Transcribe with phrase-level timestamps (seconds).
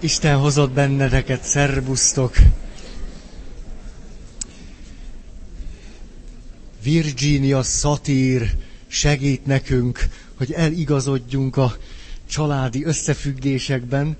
[0.00, 2.34] Isten hozott benneteket, szerbusztok!
[6.82, 8.56] Virginia Satír
[8.86, 11.76] segít nekünk, hogy eligazodjunk a
[12.28, 14.16] családi összefüggésekben,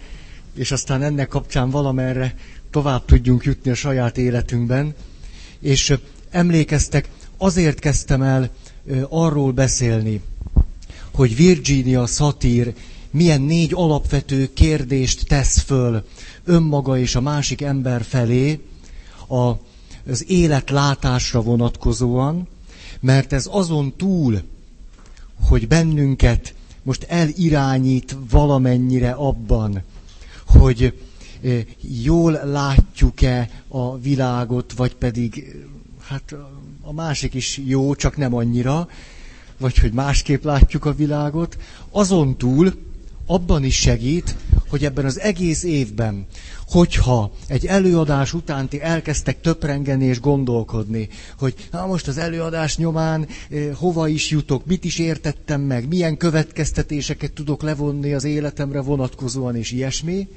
[0.54, 2.34] és aztán ennek kapcsán valamerre
[2.70, 4.94] tovább tudjunk jutni a saját életünkben.
[5.60, 5.94] És
[6.30, 8.50] emlékeztek, azért kezdtem el
[9.08, 10.20] arról beszélni,
[11.10, 12.74] hogy Virginia Satír
[13.10, 16.04] milyen négy alapvető kérdést tesz föl
[16.44, 18.60] önmaga és a másik ember felé
[19.28, 19.52] a,
[20.10, 22.48] az életlátásra vonatkozóan,
[23.00, 24.42] mert ez azon túl,
[25.48, 29.82] hogy bennünket most elirányít valamennyire abban,
[30.46, 31.00] hogy
[31.42, 31.64] eh,
[32.02, 35.56] jól látjuk-e a világot, vagy pedig
[36.00, 36.34] hát
[36.82, 38.88] a másik is jó, csak nem annyira,
[39.58, 41.58] vagy hogy másképp látjuk a világot,
[41.90, 42.74] azon túl
[43.28, 44.36] abban is segít,
[44.68, 46.26] hogy ebben az egész évben,
[46.68, 51.08] hogyha egy előadás után ti elkezdtek töprengeni és gondolkodni,
[51.38, 56.16] hogy na most az előadás nyomán eh, hova is jutok, mit is értettem meg, milyen
[56.16, 60.28] következtetéseket tudok levonni az életemre vonatkozóan és ilyesmi,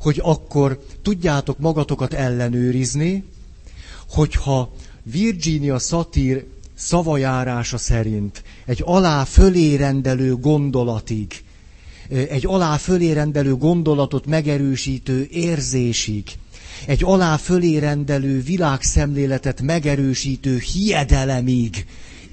[0.00, 3.24] hogy akkor tudjátok magatokat ellenőrizni,
[4.08, 4.72] hogyha
[5.02, 6.44] Virginia Satir
[6.74, 11.44] szavajárása szerint egy alá fölé rendelő gondolatig
[12.08, 16.24] egy alá fölé rendelő gondolatot megerősítő érzésig,
[16.86, 21.86] egy alá fölé rendelő világszemléletet megerősítő hiedelemig,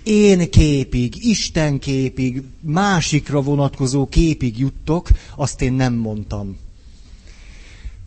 [0.04, 6.58] én képig, Isten képig, másikra vonatkozó képig juttok, azt én nem mondtam.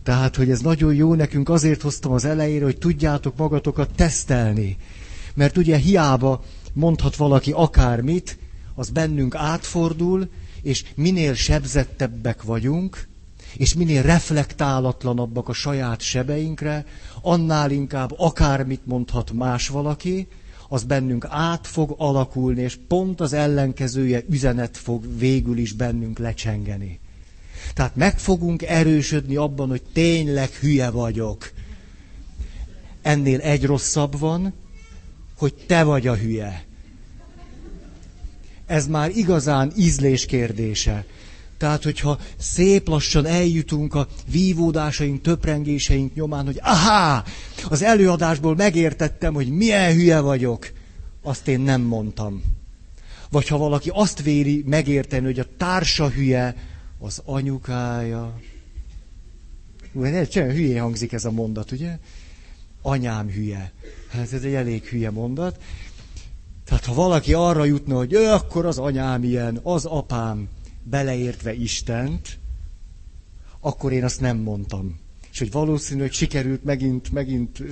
[0.03, 4.77] Tehát, hogy ez nagyon jó, nekünk azért hoztam az elejére, hogy tudjátok magatokat tesztelni.
[5.35, 8.39] Mert ugye hiába mondhat valaki akármit,
[8.75, 10.29] az bennünk átfordul,
[10.65, 13.07] és minél sebzettebbek vagyunk,
[13.57, 16.87] és minél reflektálatlanabbak a saját sebeinkre,
[17.23, 20.27] annál inkább akármit mondhat más valaki,
[20.69, 27.01] az bennünk át fog alakulni, és pont az ellenkezője üzenet fog végül is bennünk lecsengeni.
[27.75, 31.52] Tehát meg fogunk erősödni abban, hogy tényleg hülye vagyok.
[33.02, 34.52] Ennél egy rosszabb van,
[35.36, 36.64] hogy te vagy a hülye
[38.67, 41.05] ez már igazán ízlés kérdése.
[41.58, 47.25] Tehát, hogyha szép lassan eljutunk a vívódásaink, töprengéseink nyomán, hogy aha,
[47.69, 50.73] az előadásból megértettem, hogy milyen hülye vagyok,
[51.23, 52.42] azt én nem mondtam.
[53.30, 56.57] Vagy ha valaki azt véri megérteni, hogy a társa hülye,
[56.98, 58.41] az anyukája.
[59.92, 61.98] Ugye, csak hülye hangzik ez a mondat, ugye?
[62.83, 63.73] Anyám hülye.
[64.08, 65.63] Hát ez egy elég hülye mondat.
[66.64, 70.48] Tehát ha valaki arra jutna, hogy ő akkor az anyám ilyen, az apám,
[70.83, 72.39] beleértve Istent,
[73.61, 74.98] akkor én azt nem mondtam.
[75.33, 77.63] És hogy valószínű, hogy sikerült megint, megint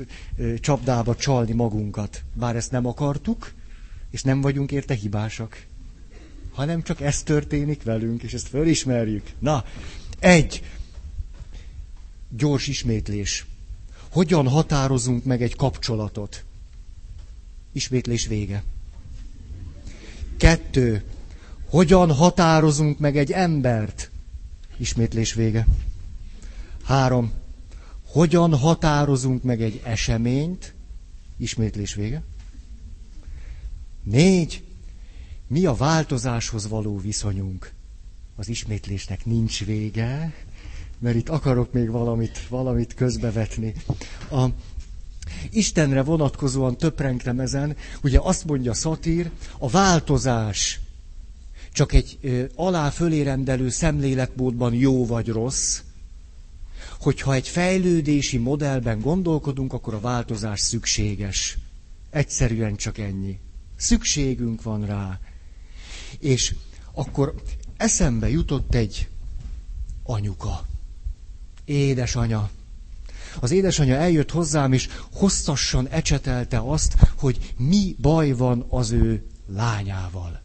[0.61, 2.23] csapdába csalni magunkat.
[2.35, 3.53] Bár ezt nem akartuk,
[4.11, 5.67] és nem vagyunk érte hibásak.
[6.53, 9.31] Hanem csak ez történik velünk, és ezt fölismerjük.
[9.39, 9.65] Na,
[10.19, 10.63] egy.
[12.29, 13.47] Gyors ismétlés.
[14.11, 16.45] Hogyan határozunk meg egy kapcsolatot?
[17.73, 18.63] Ismétlés vége.
[20.37, 21.03] Kettő.
[21.69, 24.11] Hogyan határozunk meg egy embert?
[24.77, 25.67] Ismétlés vége.
[26.85, 27.33] Három.
[28.07, 30.75] Hogyan határozunk meg egy eseményt?
[31.37, 32.23] Ismétlés vége.
[34.03, 34.65] Négy.
[35.47, 37.73] Mi a változáshoz való viszonyunk?
[38.37, 40.33] Az ismétlésnek nincs vége,
[40.99, 43.75] mert itt akarok még valamit, valamit közbevetni.
[44.31, 44.47] A,
[45.51, 50.81] Istenre vonatkozóan töprengtem ezen, ugye azt mondja Szatír, a változás
[51.73, 55.81] csak egy ö, alá fölérendelő szemléletmódban jó vagy rossz,
[57.01, 61.59] hogyha egy fejlődési modellben gondolkodunk, akkor a változás szükséges.
[62.11, 63.39] Egyszerűen csak ennyi.
[63.77, 65.21] Szükségünk van rá.
[66.19, 66.55] És
[66.93, 67.35] akkor
[67.77, 69.09] eszembe jutott egy
[70.03, 70.67] anyuka.
[71.65, 72.51] Édesanya.
[73.41, 80.41] Az édesanyja eljött hozzám, és hosszasan ecsetelte azt, hogy mi baj van az ő lányával.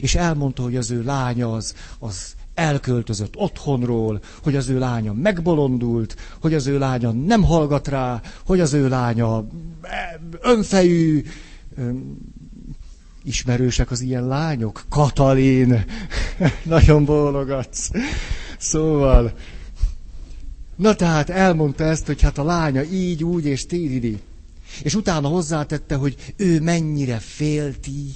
[0.00, 6.16] És elmondta, hogy az ő lánya az, az elköltözött otthonról, hogy az ő lánya megbolondult,
[6.40, 9.46] hogy az ő lánya nem hallgat rá, hogy az ő lánya
[10.40, 11.24] önfejű,
[13.24, 14.84] ismerősek az ilyen lányok?
[14.88, 15.84] Katalin,
[16.64, 17.90] nagyon bólogatsz.
[18.58, 19.32] Szóval,
[20.78, 24.20] Na tehát elmondta ezt, hogy hát a lánya így, úgy és tíridi.
[24.82, 28.12] És utána hozzátette, hogy ő mennyire félti,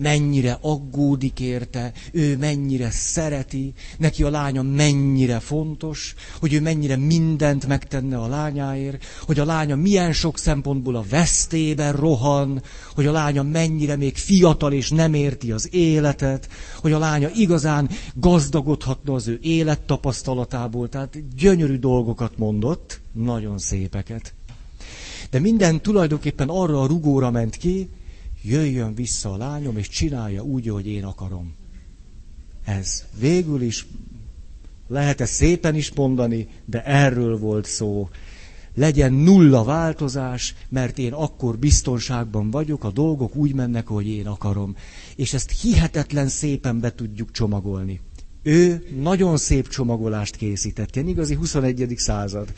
[0.00, 7.66] mennyire aggódik érte, ő mennyire szereti, neki a lánya mennyire fontos, hogy ő mennyire mindent
[7.66, 12.62] megtenne a lányáért, hogy a lánya milyen sok szempontból a vesztében rohan,
[12.94, 16.48] hogy a lánya mennyire még fiatal és nem érti az életet,
[16.80, 24.34] hogy a lánya igazán gazdagodhatna az ő élettapasztalatából, tehát gyönyörű dolgokat mondott, nagyon szépeket.
[25.30, 27.88] De minden tulajdonképpen arra a rugóra ment ki,
[28.42, 31.54] jöjjön vissza a lányom, és csinálja úgy, hogy én akarom.
[32.64, 33.86] Ez végül is
[34.88, 38.08] lehet ezt szépen is mondani, de erről volt szó.
[38.74, 44.76] Legyen nulla változás, mert én akkor biztonságban vagyok, a dolgok úgy mennek, hogy én akarom.
[45.16, 48.00] És ezt hihetetlen szépen be tudjuk csomagolni.
[48.42, 51.94] Ő nagyon szép csomagolást készített, ilyen igazi 21.
[51.96, 52.52] század.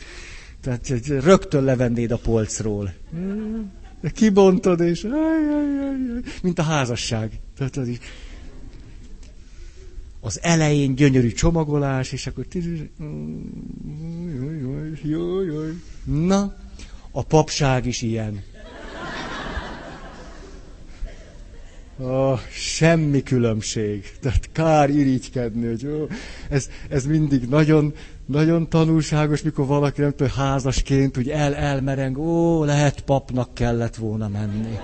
[0.61, 2.93] Tehát rögtön levennéd a polcról.
[4.11, 5.07] Kibontod, és
[6.43, 7.39] mint a házasság.
[7.57, 7.87] Tehát az,
[10.41, 12.45] elején gyönyörű csomagolás, és akkor
[16.03, 16.55] Na,
[17.11, 18.43] a papság is ilyen.
[21.97, 24.11] Oh, semmi különbség.
[24.19, 26.07] Tehát kár irigykedni, hogy jó,
[26.49, 27.93] ez, ez mindig nagyon,
[28.25, 34.27] nagyon tanulságos, mikor valaki nem tudom, házasként úgy el elmereng, ó, lehet papnak kellett volna
[34.27, 34.77] menni.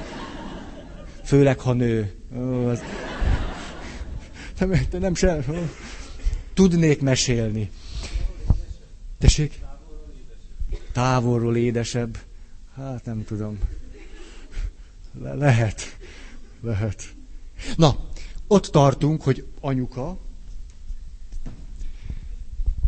[1.24, 2.13] Főleg, ha nő.
[2.38, 2.81] Ó, az...
[4.59, 5.44] nem, nem sem.
[6.53, 7.69] Tudnék mesélni.
[9.19, 9.59] Tessék?
[10.94, 12.18] Távolról édesebb.
[12.75, 13.59] Hát nem tudom.
[15.21, 15.97] Le- lehet.
[16.62, 17.03] Lehet.
[17.75, 17.95] Na,
[18.47, 20.18] ott tartunk, hogy anyuka,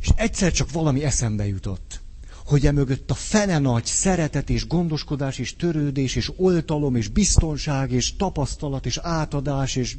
[0.02, 2.02] és egyszer csak valami eszembe jutott,
[2.46, 8.16] hogy emögött a fene nagy szeretet és gondoskodás és törődés és oltalom és biztonság és
[8.16, 9.98] tapasztalat és átadás és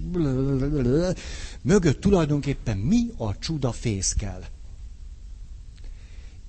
[1.62, 4.40] mögött tulajdonképpen mi a csuda fészkel.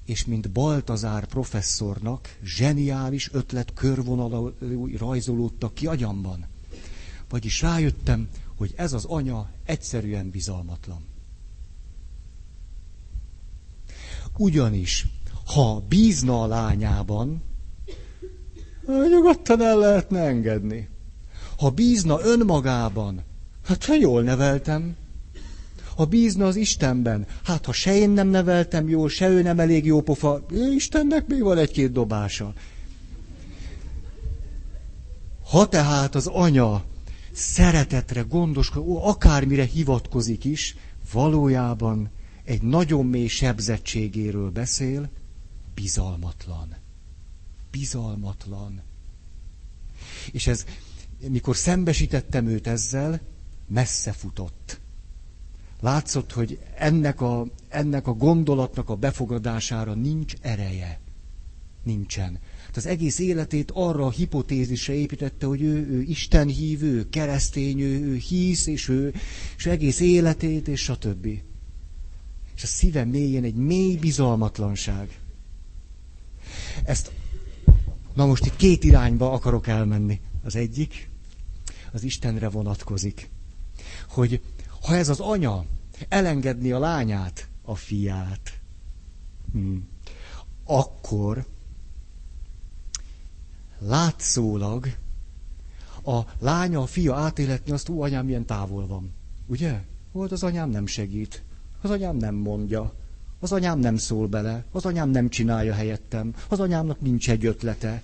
[0.05, 6.45] És mint Baltazár professzornak zseniális ötlet körvonalai rajzolódtak ki agyamban.
[7.29, 8.27] Vagyis rájöttem,
[8.57, 11.12] hogy ez az anya egyszerűen bizalmatlan.
[14.37, 15.07] Ugyanis,
[15.45, 17.43] ha bízna a lányában,
[19.09, 20.89] nyugodtan el lehetne engedni.
[21.57, 23.23] Ha bízna önmagában,
[23.65, 24.95] hát ha jól neveltem.
[25.95, 29.85] Ha bízna az Istenben, hát ha se én nem neveltem jól, se ő nem elég
[29.85, 30.45] jó pofa,
[30.75, 32.53] Istennek még van egy-két dobása.
[35.49, 36.83] Ha tehát az anya
[37.31, 40.75] szeretetre, gondoskodik, akármire hivatkozik is,
[41.13, 42.09] valójában
[42.43, 45.09] egy nagyon mély sebzettségéről beszél,
[45.73, 46.75] bizalmatlan.
[47.71, 48.81] Bizalmatlan.
[50.31, 50.65] És ez,
[51.27, 53.21] mikor szembesítettem őt ezzel,
[53.67, 54.79] messze futott.
[55.79, 60.99] Látszott, hogy ennek a, ennek a gondolatnak a befogadására nincs ereje.
[61.83, 62.39] Nincsen.
[62.65, 68.05] Hát az egész életét arra a hipotézisre építette, hogy ő, ő Isten hívő, keresztény, ő,
[68.05, 69.13] ő hisz, és ő,
[69.57, 71.27] és egész életét, és stb.
[72.63, 75.19] És a szíve mélyén egy mély bizalmatlanság.
[76.83, 77.11] Ezt,
[78.13, 80.21] na most itt két irányba akarok elmenni.
[80.43, 81.09] Az egyik,
[81.91, 83.29] az Istenre vonatkozik.
[84.09, 84.41] Hogy
[84.81, 85.65] ha ez az anya
[86.09, 88.59] elengedni a lányát, a fiát,
[89.51, 89.87] hmm,
[90.63, 91.45] akkor
[93.79, 94.87] látszólag
[96.03, 99.13] a lánya, a fia átéletni azt, ú, anyám milyen távol van.
[99.47, 99.81] Ugye?
[100.11, 101.42] Volt az anyám nem segít.
[101.83, 102.93] Az anyám nem mondja.
[103.39, 104.63] Az anyám nem szól bele.
[104.71, 106.33] Az anyám nem csinálja helyettem.
[106.47, 108.01] Az anyámnak nincs egy ötlete.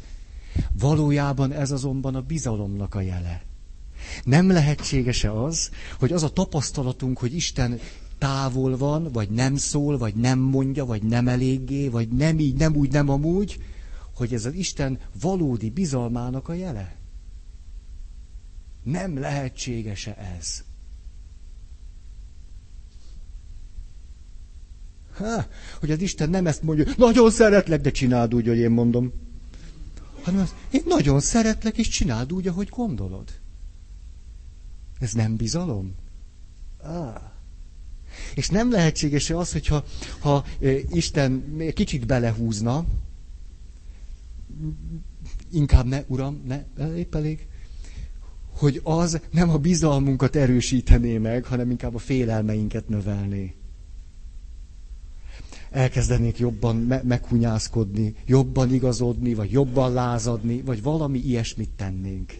[0.79, 3.41] Valójában ez azonban a bizalomnak a jele.
[4.23, 5.69] Nem lehetséges-e az,
[5.99, 7.79] hogy az a tapasztalatunk, hogy Isten
[8.17, 12.75] távol van, vagy nem szól, vagy nem mondja, vagy nem eléggé, vagy nem így, nem
[12.75, 13.59] úgy, nem amúgy,
[14.15, 16.95] hogy ez az Isten valódi bizalmának a jele?
[18.83, 20.63] Nem lehetséges-e ez?
[25.19, 25.45] Ha,
[25.79, 29.13] hogy az Isten nem ezt mondja, nagyon szeretlek, de csináld úgy, hogy én mondom.
[30.21, 33.29] Hanem az, én nagyon szeretlek, és csináld úgy, ahogy gondolod.
[34.99, 35.95] Ez nem bizalom?
[36.83, 37.21] Ah.
[38.35, 39.85] És nem lehetséges-e az, hogyha
[40.19, 40.45] ha
[40.91, 42.85] Isten kicsit belehúzna,
[45.51, 47.47] inkább ne, uram, ne, épp elég,
[48.49, 53.53] hogy az nem a bizalmunkat erősítené meg, hanem inkább a félelmeinket növelné.
[55.71, 62.37] Elkezdenék jobban me- meghunyászkodni, jobban igazodni, vagy jobban lázadni, vagy valami ilyesmit tennénk.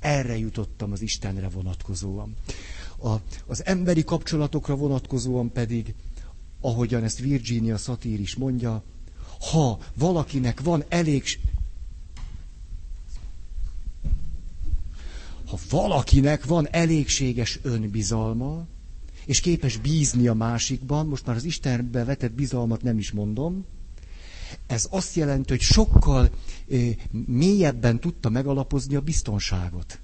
[0.00, 2.34] Erre jutottam az Istenre vonatkozóan.
[3.02, 3.14] A,
[3.46, 5.94] az emberi kapcsolatokra vonatkozóan pedig,
[6.60, 8.82] ahogyan ezt Virginia Satir is mondja,
[9.50, 11.24] ha valakinek van elég...
[15.46, 18.66] Ha valakinek van elégséges önbizalma,
[19.26, 23.64] és képes bízni a másikban, most már az Istenbe vetett bizalmat nem is mondom,
[24.66, 26.30] ez azt jelenti, hogy sokkal
[27.26, 30.00] mélyebben tudta megalapozni a biztonságot.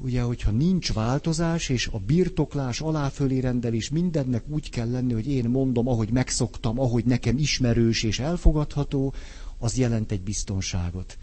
[0.00, 5.48] Ugye, hogyha nincs változás, és a birtoklás, aláfölé rendelés mindennek úgy kell lenni, hogy én
[5.48, 9.14] mondom, ahogy megszoktam, ahogy nekem ismerős és elfogadható,
[9.58, 11.18] az jelent egy biztonságot.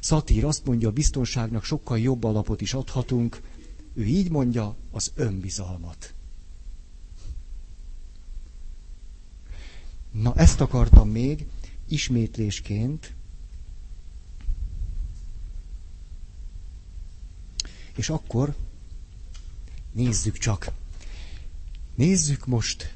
[0.00, 3.40] Szatír azt mondja, a biztonságnak sokkal jobb alapot is adhatunk,
[3.96, 6.14] ő így mondja, az önbizalmat.
[10.10, 11.46] Na, ezt akartam még
[11.88, 13.14] ismétlésként.
[17.96, 18.54] És akkor
[19.92, 20.72] nézzük csak.
[21.94, 22.95] Nézzük most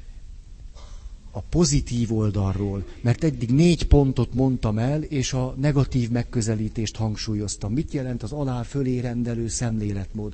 [1.31, 7.73] a pozitív oldalról, mert eddig négy pontot mondtam el, és a negatív megközelítést hangsúlyoztam.
[7.73, 10.33] Mit jelent az alá fölé rendelő szemléletmód?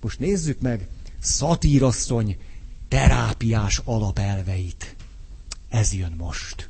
[0.00, 0.88] Most nézzük meg
[1.20, 2.36] szatírasszony
[2.88, 4.96] terápiás alapelveit.
[5.68, 6.68] Ez jön most.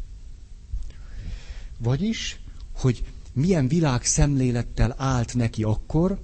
[1.78, 2.40] Vagyis,
[2.72, 6.18] hogy milyen világ szemlélettel állt neki akkor,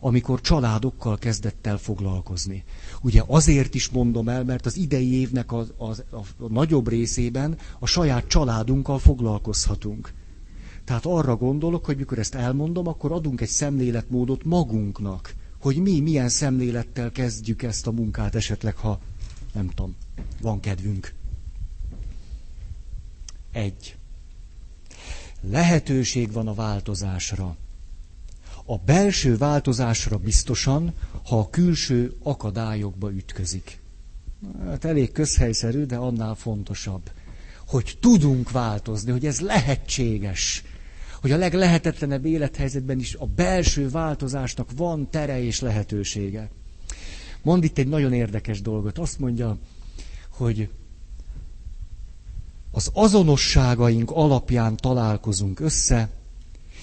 [0.00, 2.64] amikor családokkal kezdett el foglalkozni.
[3.02, 7.86] Ugye azért is mondom el, mert az idei évnek a, a, a, nagyobb részében a
[7.86, 10.12] saját családunkkal foglalkozhatunk.
[10.84, 16.28] Tehát arra gondolok, hogy mikor ezt elmondom, akkor adunk egy szemléletmódot magunknak, hogy mi milyen
[16.28, 19.00] szemlélettel kezdjük ezt a munkát esetleg, ha
[19.52, 19.94] nem tudom,
[20.40, 21.14] van kedvünk.
[23.52, 23.96] Egy.
[25.40, 27.56] Lehetőség van a változásra.
[28.66, 30.94] A belső változásra biztosan,
[31.24, 33.80] ha a külső akadályokba ütközik.
[34.64, 37.10] Hát elég közhelyszerű, de annál fontosabb.
[37.66, 40.62] Hogy tudunk változni, hogy ez lehetséges.
[41.20, 46.50] Hogy a leglehetetlenebb élethelyzetben is a belső változásnak van tere és lehetősége.
[47.42, 48.98] Mond itt egy nagyon érdekes dolgot.
[48.98, 49.58] Azt mondja,
[50.28, 50.68] hogy
[52.70, 56.08] az azonosságaink alapján találkozunk össze,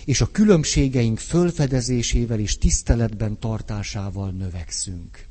[0.05, 5.27] és a különbségeink fölfedezésével és tiszteletben tartásával növekszünk.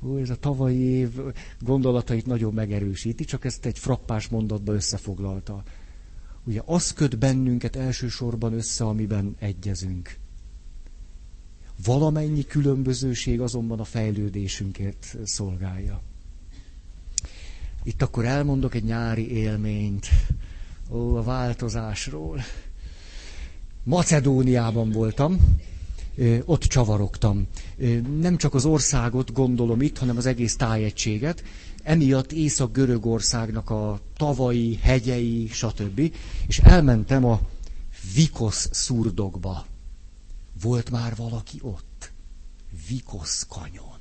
[0.00, 1.08] Hú, ez a tavalyi év
[1.60, 5.62] gondolatait nagyon megerősíti, csak ezt egy frappás mondatba összefoglalta.
[6.44, 10.16] Ugye az köt bennünket elsősorban össze, amiben egyezünk.
[11.84, 16.02] Valamennyi különbözőség azonban a fejlődésünkért szolgálja.
[17.82, 20.06] Itt akkor elmondok egy nyári élményt.
[20.90, 22.40] Ó, a változásról.
[23.84, 25.58] Macedóniában voltam,
[26.44, 27.46] ott csavarogtam.
[28.20, 31.44] Nem csak az országot gondolom itt, hanem az egész tájegységet.
[31.82, 36.12] Emiatt Észak-Görögországnak a tavai, hegyei, stb.
[36.46, 37.40] És elmentem a
[38.14, 39.66] Vikosz szurdokba.
[40.62, 42.12] Volt már valaki ott?
[42.88, 43.98] Vikosz kanyon.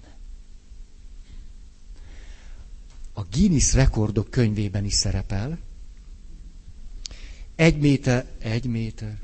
[3.13, 5.57] A Guinness rekordok könyvében is szerepel,
[7.57, 9.17] egy méter, egy méter,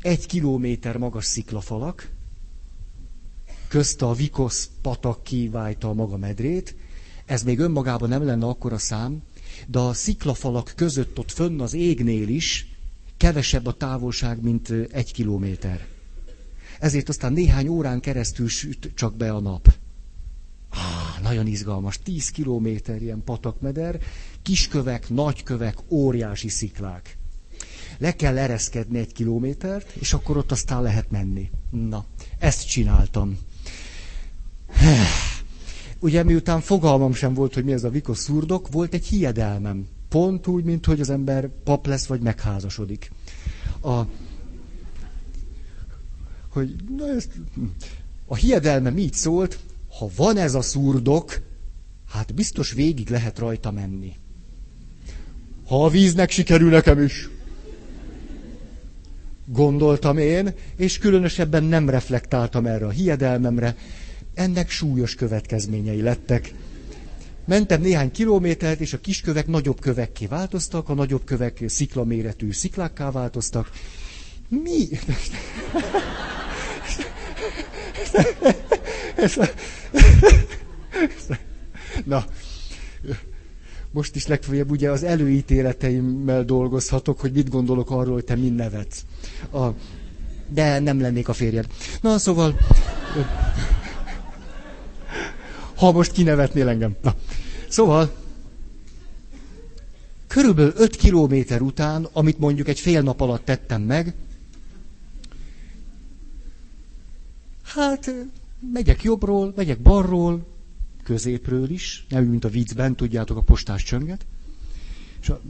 [0.00, 2.10] egy kilométer magas sziklafalak,
[3.68, 6.74] közte a Vikosz patak kiválta a maga medrét,
[7.24, 9.22] ez még önmagában nem lenne akkora szám,
[9.66, 12.66] de a sziklafalak között ott fönn az égnél is
[13.16, 15.86] kevesebb a távolság, mint egy kilométer.
[16.80, 19.74] Ezért aztán néhány órán keresztül süt csak be a nap.
[20.70, 21.98] Ah, nagyon izgalmas.
[21.98, 24.00] Tíz kilométer ilyen patakmeder,
[24.42, 27.17] kiskövek, nagykövek, óriási sziklák
[27.98, 31.50] le kell ereszkedni egy kilométert, és akkor ott aztán lehet menni.
[31.70, 32.04] Na,
[32.38, 33.38] ezt csináltam.
[36.00, 39.88] Ugye miután fogalmam sem volt, hogy mi ez a vikos szurdok, volt egy hiedelmem.
[40.08, 43.10] Pont úgy, mint hogy az ember pap lesz, vagy megházasodik.
[43.80, 44.02] A,
[46.48, 47.30] hogy, na ezt,
[48.26, 49.58] a hiedelmem így szólt,
[49.98, 51.40] ha van ez a szurdok,
[52.08, 54.12] hát biztos végig lehet rajta menni.
[55.66, 57.28] Ha a víznek sikerül nekem is
[59.52, 63.76] gondoltam én, és különösebben nem reflektáltam erre a hiedelmemre.
[64.34, 66.54] Ennek súlyos következményei lettek.
[67.46, 73.70] Mentem néhány kilométert, és a kiskövek nagyobb kövekké változtak, a nagyobb kövek sziklaméretű sziklákká változtak.
[74.48, 74.88] Mi?
[82.04, 82.24] Na,
[83.98, 89.04] most is legfeljebb ugye az előítéleteimmel dolgozhatok, hogy mit gondolok arról, hogy te mind nevetsz.
[89.52, 89.66] A,
[90.48, 91.66] de nem lennék a férjed.
[92.00, 92.58] Na, szóval...
[95.76, 96.96] Ha most kinevetnél engem.
[97.02, 97.14] Na.
[97.68, 98.10] Szóval,
[100.26, 104.14] körülbelül 5 kilométer után, amit mondjuk egy fél nap alatt tettem meg,
[107.64, 108.14] hát
[108.72, 110.46] megyek jobbról, megyek balról,
[111.08, 114.26] középről is, nem mint a viccben, tudjátok, a postás csönget,
[115.20, 115.40] és a,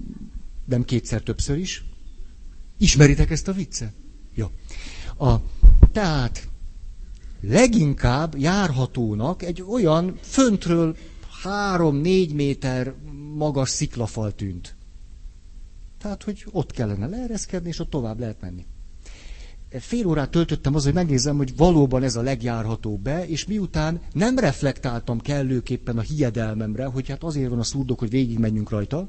[0.65, 1.85] nem kétszer többször is.
[2.77, 3.93] Ismeritek ezt a viccet?
[4.35, 4.51] Jó.
[5.19, 5.37] A,
[5.93, 6.49] tehát
[7.41, 10.97] leginkább járhatónak egy olyan föntről
[11.43, 12.95] három-négy méter
[13.35, 14.77] magas sziklafal tűnt.
[15.99, 18.67] Tehát, hogy ott kellene leereszkedni, és ott tovább lehet menni.
[19.71, 24.39] Fél órát töltöttem az, hogy megnézem, hogy valóban ez a legjárhatóbb be, és miután nem
[24.39, 29.09] reflektáltam kellőképpen a hiedelmemre, hogy hát azért van a szurdok, hogy végigmenjünk rajta,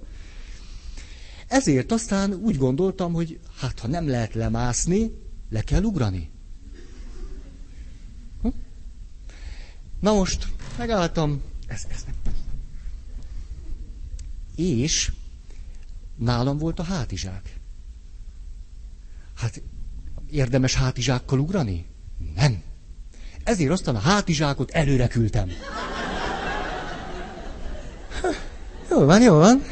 [1.47, 5.11] ezért aztán úgy gondoltam, hogy hát ha nem lehet lemászni,
[5.49, 6.29] le kell ugrani.
[8.41, 8.47] Hm?
[9.99, 10.47] Na most,
[10.77, 12.33] megálltam, ez, ez nem.
[14.55, 15.11] És
[16.15, 17.59] nálam volt a hátizsák.
[19.35, 19.61] Hát
[20.31, 21.85] érdemes hátizsákkal ugrani?
[22.35, 22.61] Nem.
[23.43, 25.49] Ezért aztán a hátizsákot előre küldtem.
[28.89, 29.63] Jó van, jó van.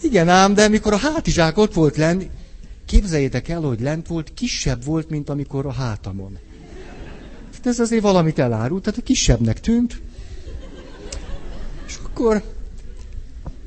[0.00, 2.30] Igen ám, de mikor a hátizsák ott volt lenni,
[2.86, 6.38] képzeljétek el, hogy lent volt, kisebb volt, mint amikor a hátamon.
[7.52, 10.00] Hát ez azért valamit elárult, tehát kisebbnek tűnt.
[11.86, 12.42] És akkor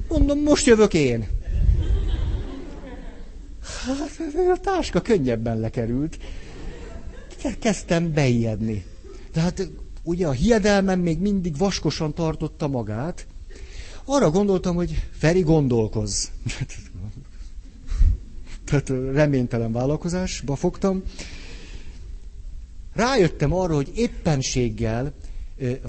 [0.08, 1.28] mondom, most jövök én.
[3.86, 4.20] Hát
[4.54, 6.18] a táska könnyebben lekerült.
[7.60, 8.86] Kezdtem beijedni.
[9.34, 9.70] De hát
[10.04, 13.28] ugye a hiedelmem még mindig vaskosan tartotta magát.
[14.06, 16.32] Arra gondoltam, hogy Feri gondolkoz.
[18.66, 21.04] Tehát reménytelen vállalkozásba fogtam.
[22.94, 25.14] Rájöttem arra, hogy éppenséggel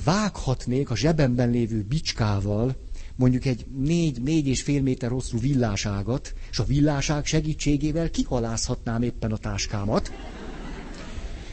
[0.05, 2.75] vághatnék a zsebemben lévő bicskával
[3.16, 9.33] mondjuk egy négy, négy és fél méter hosszú villáságat, és a villáság segítségével kihalászhatnám éppen
[9.33, 10.12] a táskámat.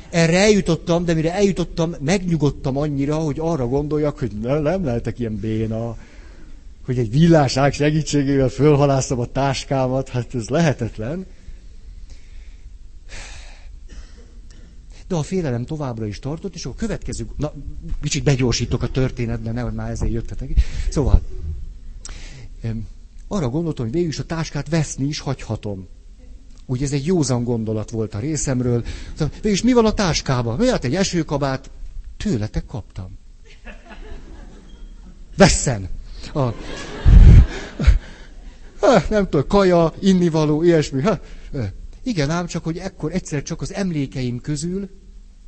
[0.09, 5.35] Erre eljutottam, de mire eljutottam, megnyugodtam annyira, hogy arra gondoljak, hogy nem, nem lehetek ilyen
[5.35, 5.97] béna,
[6.85, 11.25] hogy egy villáság segítségével fölhalászom a táskámat, hát ez lehetetlen.
[15.07, 17.53] De a félelem továbbra is tartott, és a következő, na,
[18.01, 20.49] kicsit begyorsítok a történetben, nehogy már ezért jöttetek.
[20.89, 21.21] Szóval,
[23.27, 25.87] arra gondoltam, hogy végül is a táskát veszni is hagyhatom.
[26.65, 28.83] Úgy ez egy józan gondolat volt a részemről.
[29.11, 30.57] Szóval, végül is mi van a táskában?
[30.57, 31.69] Mi hát egy esőkabát?
[32.17, 33.17] Tőletek kaptam.
[35.37, 35.89] Vesszen!
[36.33, 36.53] A,
[39.09, 41.01] nem tudom, kaja, innivaló, ilyesmi.
[41.01, 41.19] Ha,
[42.03, 44.89] igen, ám csak, hogy ekkor egyszer csak az emlékeim közül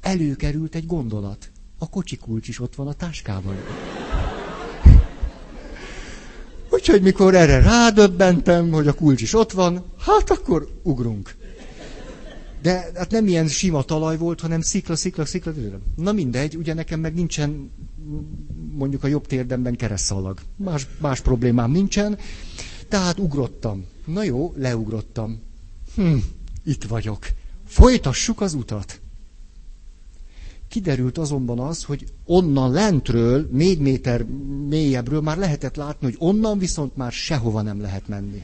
[0.01, 1.51] előkerült egy gondolat.
[1.77, 3.55] A kocsi kulcs is ott van a táskában.
[6.73, 11.35] Úgyhogy mikor erre rádöbbentem, hogy a kulcs is ott van, hát akkor ugrunk.
[12.61, 15.51] De hát nem ilyen sima talaj volt, hanem szikla, szikla, szikla.
[15.95, 17.71] Na mindegy, ugye nekem meg nincsen
[18.71, 20.39] mondjuk a jobb térdemben keresztszalag.
[20.55, 22.17] Más, más problémám nincsen.
[22.87, 23.85] Tehát ugrottam.
[24.05, 25.41] Na jó, leugrottam.
[25.95, 26.17] Hm,
[26.63, 27.27] itt vagyok.
[27.65, 29.01] Folytassuk az utat.
[30.73, 34.23] Kiderült azonban az, hogy onnan lentről, négy méter
[34.69, 38.43] mélyebbről már lehetett látni, hogy onnan viszont már sehova nem lehet menni.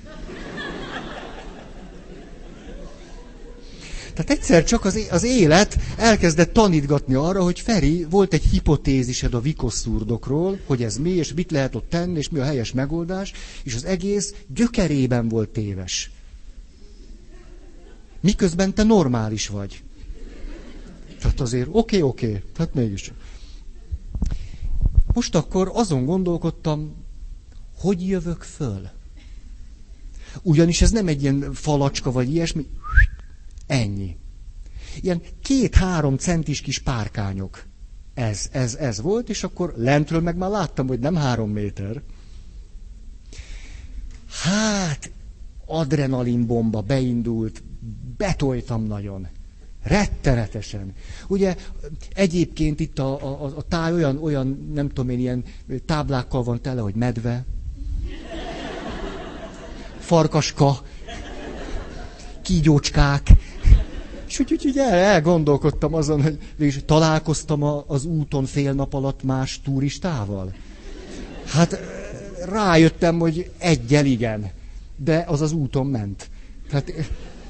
[4.13, 10.60] Tehát egyszer csak az, élet elkezdett tanítgatni arra, hogy Feri, volt egy hipotézised a vikosszurdokról,
[10.65, 13.86] hogy ez mi, és mit lehet ott tenni, és mi a helyes megoldás, és az
[13.86, 16.12] egész gyökerében volt téves.
[18.22, 19.84] Miközben te normális vagy.
[21.19, 23.12] Tehát azért oké, okay, oké, okay, tehát mégis.
[25.13, 26.95] Most akkor azon gondolkodtam,
[27.75, 28.89] hogy jövök föl.
[30.41, 32.67] Ugyanis ez nem egy ilyen falacska vagy ilyesmi,
[33.67, 34.17] ennyi.
[35.01, 37.65] Ilyen két-három centis kis párkányok.
[38.13, 42.01] Ez, ez, ez volt, és akkor lentről meg már láttam, hogy nem három méter.
[44.43, 45.12] Hát,
[45.65, 47.63] adrenalinbomba beindult,
[48.17, 49.27] betoltam nagyon.
[49.84, 50.94] Rettenetesen.
[51.28, 51.56] Ugye
[52.13, 55.44] egyébként itt a, a, a táj olyan, olyan, nem tudom én, ilyen
[55.86, 57.46] táblákkal van tele, hogy medve,
[60.00, 60.82] farkaska,
[62.42, 63.28] kígyócskák.
[64.28, 68.94] És úgy, úgy, úgy el, elgondolkodtam azon, hogy végül találkoztam a, az úton fél nap
[68.94, 70.54] alatt más turistával.
[71.46, 71.80] Hát
[72.46, 74.52] rájöttem, hogy egyel igen,
[74.96, 76.30] de az az úton ment.
[76.70, 76.94] Tehát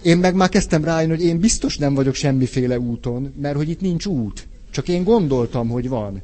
[0.01, 3.81] én meg már kezdtem rájönni, hogy én biztos nem vagyok semmiféle úton, mert hogy itt
[3.81, 4.47] nincs út.
[4.71, 6.21] Csak én gondoltam, hogy van.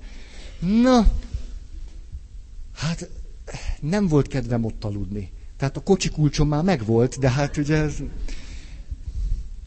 [0.81, 1.07] Na,
[2.75, 3.09] hát
[3.79, 5.31] nem volt kedvem ott aludni.
[5.57, 7.93] Tehát a kocsi kulcsom már megvolt, de hát ugye ez...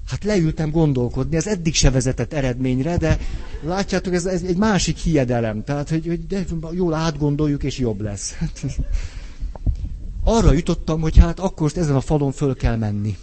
[0.07, 3.19] Hát leültem gondolkodni, ez eddig se vezetett eredményre, de
[3.63, 5.65] látjátok, ez, ez egy másik hiedelem.
[5.65, 8.37] Tehát, hogy, hogy de jól átgondoljuk, és jobb lesz.
[10.25, 13.17] Arra jutottam, hogy hát akkor ezen a falon föl kell menni.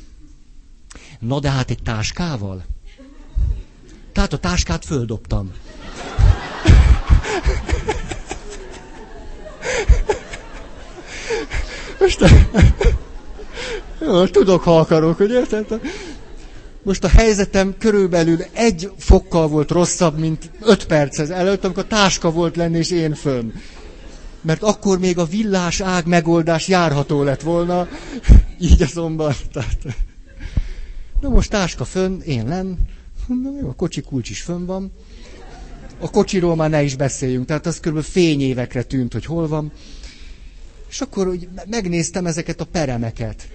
[1.20, 2.66] Na de hát egy táskával?
[4.14, 5.52] Tehát a táskát földobtam.
[12.00, 12.28] Most a...
[14.02, 15.80] Jó, tudok, ha akarok, hogy érted?
[16.84, 22.56] Most a helyzetem körülbelül egy fokkal volt rosszabb, mint öt perc előtt, amikor táska volt
[22.56, 23.52] lenni, és én fönn.
[24.42, 27.88] Mert akkor még a villás ág megoldás járható lett volna,
[28.60, 29.34] így azonban.
[29.54, 29.78] Tehát...
[31.26, 32.78] Na most táska fönn, én len,
[33.28, 34.92] Na jó, a kocsi kulcs is fönn van.
[36.00, 38.02] A kocsiról már ne is beszéljünk, tehát az kb.
[38.02, 39.72] fényévekre tűnt, hogy hol van.
[40.90, 43.48] És akkor úgy megnéztem ezeket a peremeket.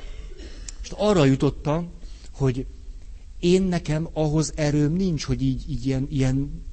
[0.83, 1.91] És arra jutottam,
[2.33, 2.67] hogy
[3.41, 6.65] én nekem ahhoz erőm nincs, hogy így, így ilyen, ilyen...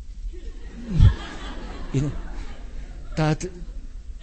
[1.94, 2.14] Én...
[3.16, 3.50] Tehát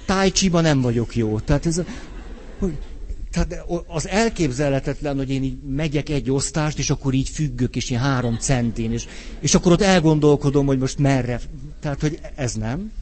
[0.07, 1.41] tájcsiba nem vagyok jó.
[1.41, 1.85] Tehát ez a...
[2.59, 2.79] Hogy
[3.35, 8.03] tehát az elképzelhetetlen, hogy én így megyek egy osztást, és akkor így függök, és ilyen
[8.03, 9.07] három centin, és,
[9.41, 11.41] és akkor ott elgondolkodom, hogy most merre.
[11.81, 12.93] Tehát, hogy ez nem.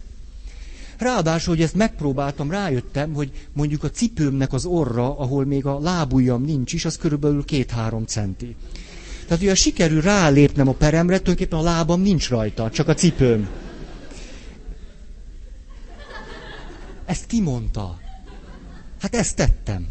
[0.98, 6.42] Ráadásul, hogy ezt megpróbáltam, rájöttem, hogy mondjuk a cipőmnek az orra, ahol még a lábujjam
[6.42, 8.56] nincs is, az körülbelül két-három centi.
[9.26, 13.48] Tehát ugye sikerül rálépnem a peremre, tulajdonképpen a lábam nincs rajta, csak a cipőm.
[17.04, 17.98] Ezt ki mondta?
[19.02, 19.86] Hát ezt tettem.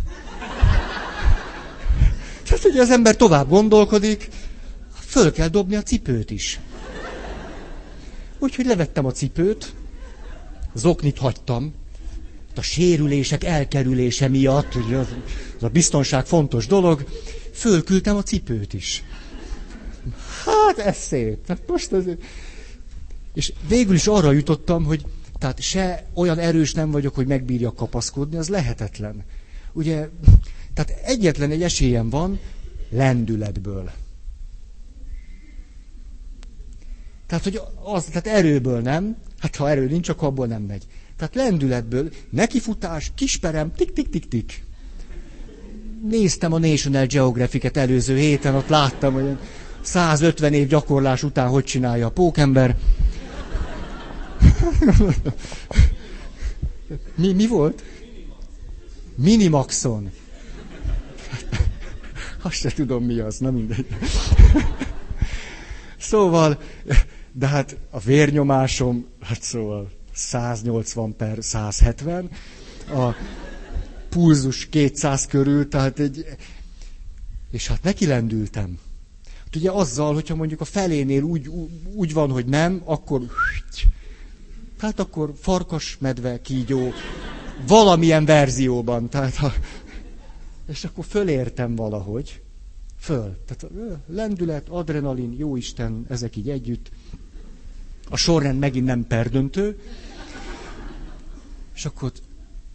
[2.66, 4.30] Ugye az ember tovább gondolkodik,
[4.94, 6.60] föl kell dobni a cipőt is.
[8.40, 9.74] Úgyhogy levettem a cipőt,
[10.74, 11.74] zoknit hagytam,
[12.56, 15.08] a sérülések elkerülése miatt, ugye az,
[15.58, 17.06] az a biztonság fontos dolog,
[17.54, 19.04] fölküldtem a cipőt is.
[20.46, 21.46] Hát ez szép.
[21.46, 22.04] Tehát most az...
[23.34, 25.06] És végül is arra jutottam, hogy
[25.40, 29.24] tehát se olyan erős nem vagyok, hogy megbírja kapaszkodni, az lehetetlen.
[29.74, 30.10] Ugye,
[30.74, 32.40] tehát egyetlen egy esélyem van
[32.90, 33.92] lendületből.
[37.28, 40.84] Tehát, hogy az, tehát erőből nem, hát ha erő nincs, akkor abból nem megy.
[41.18, 44.64] Tehát lendületből, nekifutás, kisperem, tik-tik-tik-tik.
[46.10, 49.38] Néztem a National Geographic-et előző héten, ott láttam, hogy
[49.82, 52.78] 150 év gyakorlás után hogy csinálja a pókember.
[57.16, 57.84] mi, mi volt?
[59.16, 60.12] Minimaxon.
[62.42, 63.88] Azt se tudom, mi az, na mindegy.
[65.98, 66.62] Szóval,
[67.32, 72.30] de hát a vérnyomásom, hát szóval 180 per 170,
[72.94, 73.16] a
[74.10, 76.26] pulzus 200 körül, tehát egy...
[77.52, 78.80] És hát neki lendültem.
[79.44, 81.50] Hát ugye azzal, hogyha mondjuk a felénél úgy,
[81.94, 83.22] úgy van, hogy nem, akkor...
[84.80, 86.94] Hát akkor farkas, medve, kígyó,
[87.68, 89.10] valamilyen verzióban.
[89.10, 89.54] Tehát ha
[90.68, 92.42] és akkor fölértem valahogy.
[92.98, 93.38] Föl.
[93.46, 93.68] Tehát
[94.08, 96.92] lendület, adrenalin, jó Isten, ezek így együtt.
[98.10, 99.80] A sorrend megint nem perdöntő.
[101.74, 102.12] És akkor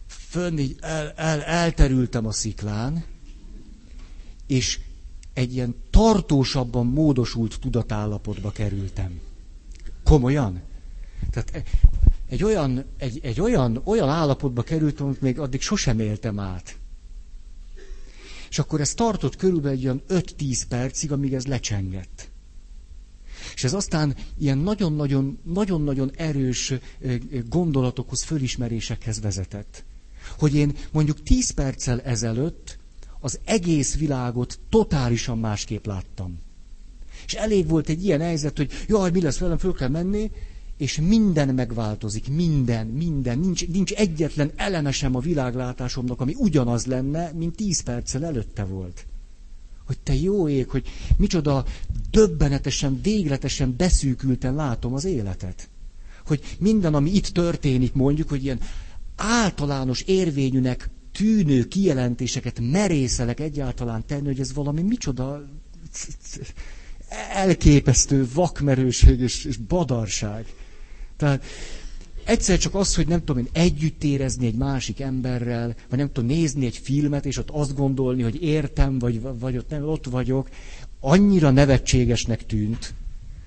[0.06, 3.04] fönn így el, el, elterültem a sziklán,
[4.46, 4.80] és
[5.32, 9.20] egy ilyen tartósabban módosult tudatállapotba kerültem.
[10.04, 10.60] Komolyan?
[11.30, 11.64] Tehát
[12.28, 16.76] egy olyan, egy, egy olyan, olyan állapotba kerültem, amit még addig sosem éltem át.
[18.56, 22.28] És akkor ez tartott körülbelül olyan 5-10 percig, amíg ez lecsengett.
[23.54, 26.72] És ez aztán ilyen nagyon-nagyon, nagyon-nagyon erős
[27.48, 29.84] gondolatokhoz, fölismerésekhez vezetett.
[30.38, 32.78] Hogy én mondjuk 10 perccel ezelőtt
[33.20, 36.38] az egész világot totálisan másképp láttam.
[37.26, 40.30] És elég volt egy ilyen helyzet, hogy jaj, mi lesz velem, föl kell menni,
[40.76, 43.38] és minden megváltozik, minden, minden.
[43.38, 49.06] Nincs, nincs egyetlen eleme sem a világlátásomnak, ami ugyanaz lenne, mint tíz perccel előtte volt.
[49.86, 51.64] Hogy te jó ég, hogy micsoda
[52.10, 55.68] döbbenetesen, végletesen beszűkülten látom az életet.
[56.26, 58.60] Hogy minden, ami itt történik, mondjuk, hogy ilyen
[59.16, 65.48] általános érvényűnek tűnő kijelentéseket merészelek egyáltalán tenni, hogy ez valami micsoda
[67.32, 70.46] elképesztő vakmerőség és, és badarság.
[71.16, 71.44] Tehát
[72.24, 76.28] egyszer csak az, hogy nem tudom én együtt érezni egy másik emberrel, vagy nem tudom
[76.28, 80.48] nézni egy filmet, és ott azt gondolni, hogy értem, vagy, vagy ott, nem, ott vagyok,
[81.00, 82.94] annyira nevetségesnek tűnt.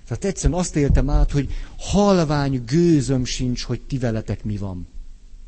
[0.07, 4.87] Tehát egyszerűen azt éltem át, hogy halvány gőzöm sincs, hogy ti veletek mi van.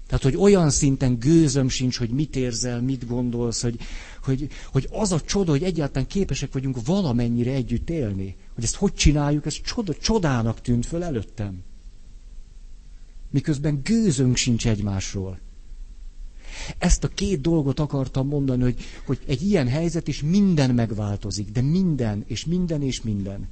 [0.08, 3.80] Tehát, hogy olyan szinten gőzöm sincs, hogy mit érzel, mit gondolsz, hogy,
[4.24, 8.36] hogy, hogy az a csoda, hogy egyáltalán képesek vagyunk valamennyire együtt élni.
[8.56, 11.64] Hogy ezt hogy csináljuk, ez csoda, csodának tűnt föl előttem.
[13.32, 15.40] Miközben gőzünk sincs egymásról.
[16.78, 21.62] Ezt a két dolgot akartam mondani, hogy, hogy egy ilyen helyzet is minden megváltozik, de
[21.62, 23.48] minden, és minden, és minden.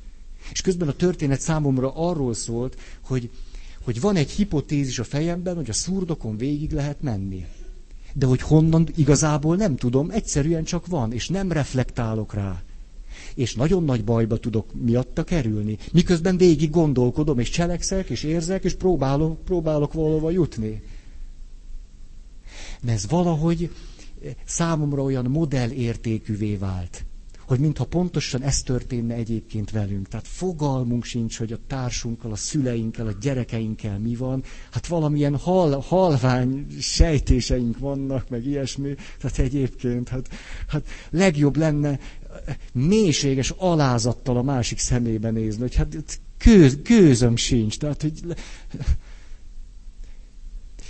[0.51, 3.29] És közben a történet számomra arról szólt, hogy,
[3.83, 7.45] hogy van egy hipotézis a fejemben, hogy a szurdokon végig lehet menni.
[8.13, 12.63] De hogy honnan igazából nem tudom, egyszerűen csak van, és nem reflektálok rá.
[13.39, 15.77] És nagyon nagy bajba tudok miatta kerülni.
[15.91, 20.81] Miközben végig gondolkodom, és cselekszek, és érzek, és próbálok, próbálok valahova jutni.
[22.81, 23.69] De ez valahogy
[24.45, 27.05] számomra olyan modellértékűvé vált
[27.49, 30.07] hogy mintha pontosan ez történne egyébként velünk.
[30.07, 34.43] Tehát fogalmunk sincs, hogy a társunkkal, a szüleinkkel, a gyerekeinkkel mi van.
[34.71, 38.95] Hát valamilyen hal, halvány sejtéseink vannak, meg ilyesmi.
[39.19, 40.29] Tehát egyébként, hát,
[40.67, 41.99] hát legjobb lenne
[42.73, 45.95] mélységes alázattal a másik szemébe nézni, hogy hát
[46.43, 47.77] gőz, gőzöm sincs.
[47.77, 48.19] Tehát, hogy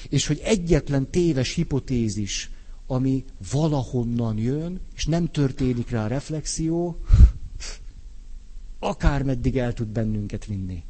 [0.10, 2.50] és hogy egyetlen téves hipotézis,
[2.88, 7.00] ami valahonnan jön, és nem történik rá reflexió,
[8.80, 10.84] akármeddig el tud bennünket vinni.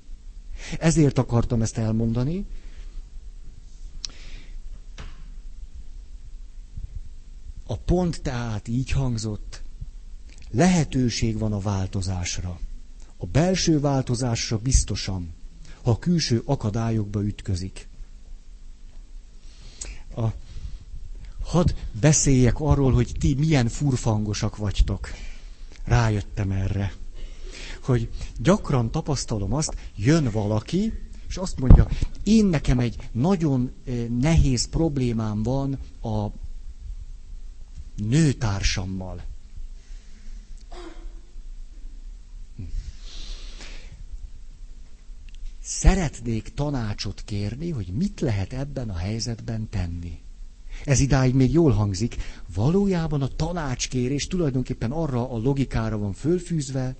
[0.80, 2.45] Ezért akartam ezt elmondani.
[7.65, 9.62] A pont tehát így hangzott,
[10.52, 12.60] lehetőség van a változásra.
[13.18, 15.34] A belső változásra biztosan,
[15.84, 17.88] ha a külső akadályokba ütközik.
[20.16, 20.28] A
[21.44, 25.10] hadd beszéljek arról, hogy ti milyen furfangosak vagytok.
[25.84, 26.94] Rájöttem erre.
[27.82, 30.94] Hogy gyakran tapasztalom azt, jön valaki,
[31.30, 31.88] és azt mondja,
[32.24, 36.28] én nekem egy nagyon eh, nehéz problémám van a
[37.96, 39.24] nőtársammal.
[45.72, 50.20] Szeretnék tanácsot kérni, hogy mit lehet ebben a helyzetben tenni.
[50.86, 52.16] Ez idáig még jól hangzik.
[52.54, 56.96] Valójában a tanácskérés tulajdonképpen arra a logikára van fölfűzve,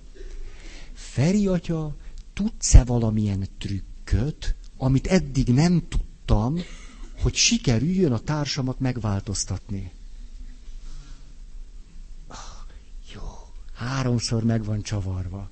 [0.92, 1.96] Feri atya,
[2.32, 6.56] tudsz-e valamilyen trükköt, amit eddig nem tudtam,
[7.22, 9.92] hogy sikerüljön a társamat megváltoztatni?
[12.28, 12.36] Oh,
[13.14, 13.22] jó,
[13.74, 15.50] háromszor meg van csavarva.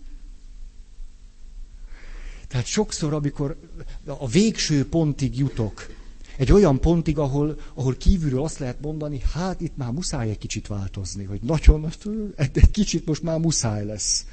[2.49, 3.59] Tehát sokszor, amikor
[4.07, 5.87] a végső pontig jutok,
[6.39, 10.67] egy olyan pontig, ahol, ahol kívülről azt lehet mondani, hát itt már muszáj egy kicsit
[10.67, 11.93] változni, hogy nagyon,
[12.37, 14.27] egy kicsit most már muszáj lesz.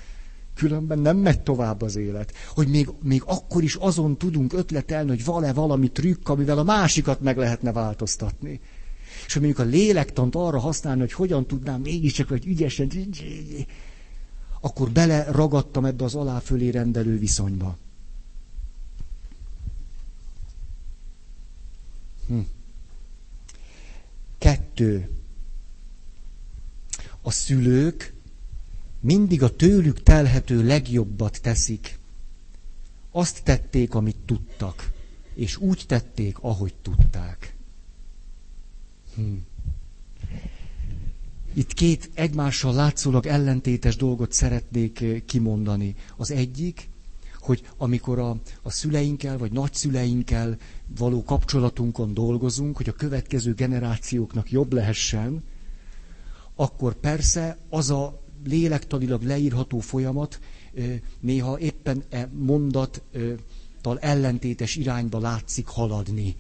[0.56, 2.34] Különben nem megy tovább az élet.
[2.54, 7.21] Hogy még, még akkor is azon tudunk ötletelni, hogy van-e valami trükk, amivel a másikat
[7.21, 8.60] meg lehetne változtatni.
[9.25, 12.89] És hogy mondjuk a lélektant arra használni, hogy hogyan tudnám mégiscsak, hogy ügyesen,
[14.62, 17.78] akkor bele ragadtam ebbe az alá fölé rendelő viszonyba.
[24.38, 25.09] Kettő.
[27.21, 28.13] A szülők
[28.99, 31.99] mindig a tőlük telhető legjobbat teszik.
[33.11, 34.91] Azt tették, amit tudtak,
[35.33, 37.55] és úgy tették, ahogy tudták.
[39.15, 39.33] Hm.
[41.53, 45.95] Itt két egymással látszólag ellentétes dolgot szeretnék eh, kimondani.
[46.17, 46.89] Az egyik,
[47.39, 50.57] hogy amikor a, a szüleinkkel vagy nagyszüleinkkel
[50.98, 55.43] való kapcsolatunkon dolgozunk, hogy a következő generációknak jobb lehessen,
[56.56, 60.39] akkor persze az a lélektanilag leírható folyamat
[61.19, 66.36] néha éppen e mondattal ellentétes irányba látszik haladni.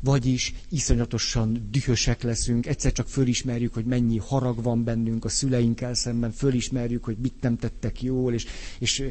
[0.00, 6.30] Vagyis iszonyatosan dühösek leszünk, egyszer csak fölismerjük, hogy mennyi harag van bennünk a szüleinkkel szemben,
[6.30, 8.46] fölismerjük, hogy mit nem tettek jól, és,
[8.78, 9.02] és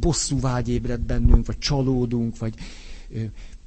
[0.00, 2.54] bosszú vágy ébred bennünk, vagy csalódunk, vagy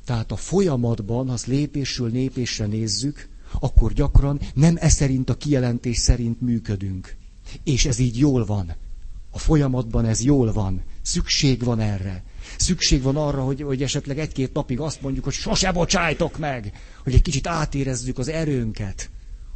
[0.05, 5.97] tehát a folyamatban, ha azt lépésről lépésre nézzük, akkor gyakran nem e szerint a kijelentés
[5.97, 7.15] szerint működünk.
[7.63, 8.75] És ez így jól van.
[9.31, 10.81] A folyamatban ez jól van.
[11.01, 12.23] Szükség van erre.
[12.57, 16.73] Szükség van arra, hogy, hogy esetleg egy-két napig azt mondjuk, hogy sose bocsájtok meg.
[17.03, 19.09] Hogy egy kicsit átérezzük az erőnket.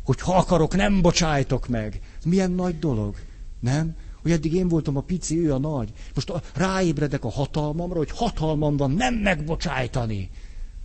[0.04, 2.00] Hogy ha akarok, nem bocsájtok meg.
[2.26, 3.16] Milyen nagy dolog,
[3.60, 3.96] nem?
[4.22, 5.94] Hogy eddig én voltam a pici, ő a nagy.
[6.14, 10.30] Most ráébredek a hatalmamra, hogy hatalmam van nem megbocsájtani.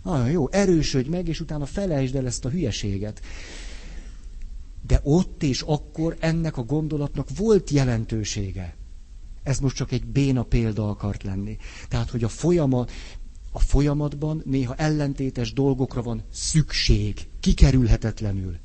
[0.03, 3.21] Nagyon jó, erősödj meg, és utána felejtsd el ezt a hülyeséget.
[4.87, 8.75] De ott és akkor ennek a gondolatnak volt jelentősége.
[9.43, 11.57] Ez most csak egy béna példa akart lenni.
[11.89, 12.91] Tehát, hogy a folyamat,
[13.51, 18.57] a folyamatban néha ellentétes dolgokra van szükség, kikerülhetetlenül.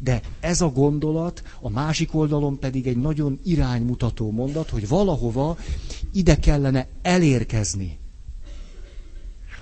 [0.00, 5.56] De ez a gondolat, a másik oldalon pedig egy nagyon iránymutató mondat, hogy valahova
[6.12, 7.98] ide kellene elérkezni.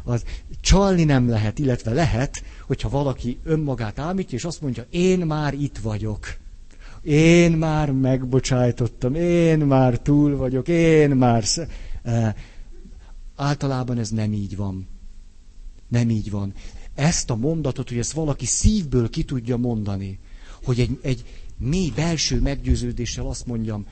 [0.05, 0.25] Az
[0.61, 5.79] csalni nem lehet, illetve lehet, hogyha valaki önmagát ámítja, és azt mondja, én már itt
[5.79, 6.27] vagyok.
[7.03, 11.45] Én már megbocsájtottam, én már túl vagyok, én már...
[13.37, 14.89] Általában ez nem így van.
[15.89, 16.53] Nem így van.
[16.97, 20.19] Ezt a mondatot, hogy ezt valaki szívből ki tudja mondani,
[20.65, 21.25] hogy egy, egy
[21.59, 23.87] mély belső meggyőződéssel azt mondjam,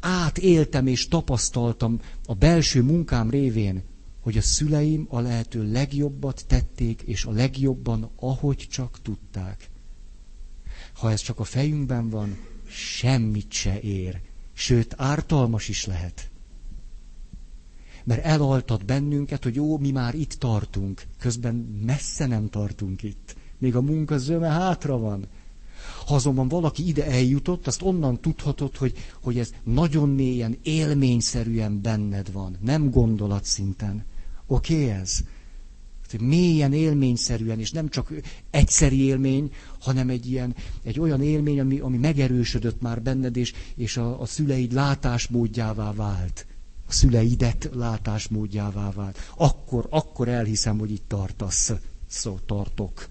[0.00, 3.82] átéltem és tapasztaltam a belső munkám révén,
[4.20, 9.70] hogy a szüleim a lehető legjobbat tették, és a legjobban, ahogy csak tudták.
[10.94, 12.38] Ha ez csak a fejünkben van,
[12.68, 14.20] semmit se ér,
[14.52, 16.30] sőt, ártalmas is lehet
[18.06, 21.54] mert elaltat bennünket, hogy jó, mi már itt tartunk, közben
[21.86, 23.36] messze nem tartunk itt.
[23.58, 25.26] Még a munka zöme hátra van.
[26.06, 32.32] Ha azonban valaki ide eljutott, azt onnan tudhatod, hogy, hogy ez nagyon mélyen, élményszerűen benned
[32.32, 34.04] van, nem gondolatszinten.
[34.46, 35.18] Oké okay, ez?
[36.20, 38.12] Mélyen élményszerűen, és nem csak
[38.50, 43.96] egyszeri élmény, hanem egy ilyen, egy olyan élmény, ami, ami megerősödött már benned, és, és
[43.96, 46.46] a, a szüleid látásmódjává vált
[46.88, 49.18] a szüleidet látásmódjává vált.
[49.36, 51.72] Akkor, akkor elhiszem, hogy itt tartasz.
[52.06, 53.08] Szó, tartok.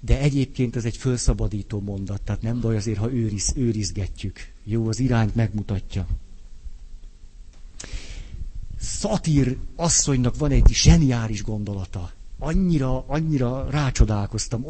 [0.00, 4.38] De egyébként ez egy felszabadító mondat, tehát nem baj azért, ha őriz, őrizgetjük.
[4.64, 6.06] Jó, az irányt megmutatja.
[8.80, 12.12] Szatír asszonynak van egy zseniális gondolata.
[12.38, 14.66] Annyira, annyira rácsodálkoztam.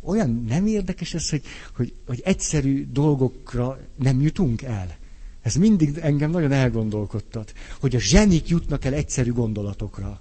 [0.00, 1.42] Olyan nem érdekes ez, hogy,
[1.74, 4.96] hogy, hogy egyszerű dolgokra nem jutunk el.
[5.44, 10.20] Ez mindig engem nagyon elgondolkodtat, hogy a zsenik jutnak el egyszerű gondolatokra.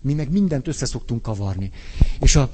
[0.00, 1.70] Mi meg mindent összeszoktunk kavarni.
[2.20, 2.50] És a,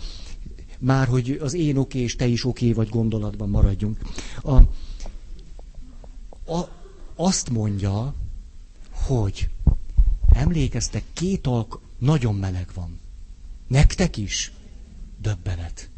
[0.79, 3.99] már, hogy az én oké és te is oké vagy gondolatban maradjunk.
[4.43, 4.55] A,
[6.53, 6.69] a,
[7.17, 8.15] azt mondja,
[8.91, 9.49] hogy
[10.35, 13.01] emlékeztek, két alk nagyon meleg van.
[13.67, 14.53] Nektek is?
[15.21, 15.91] Döbbenet.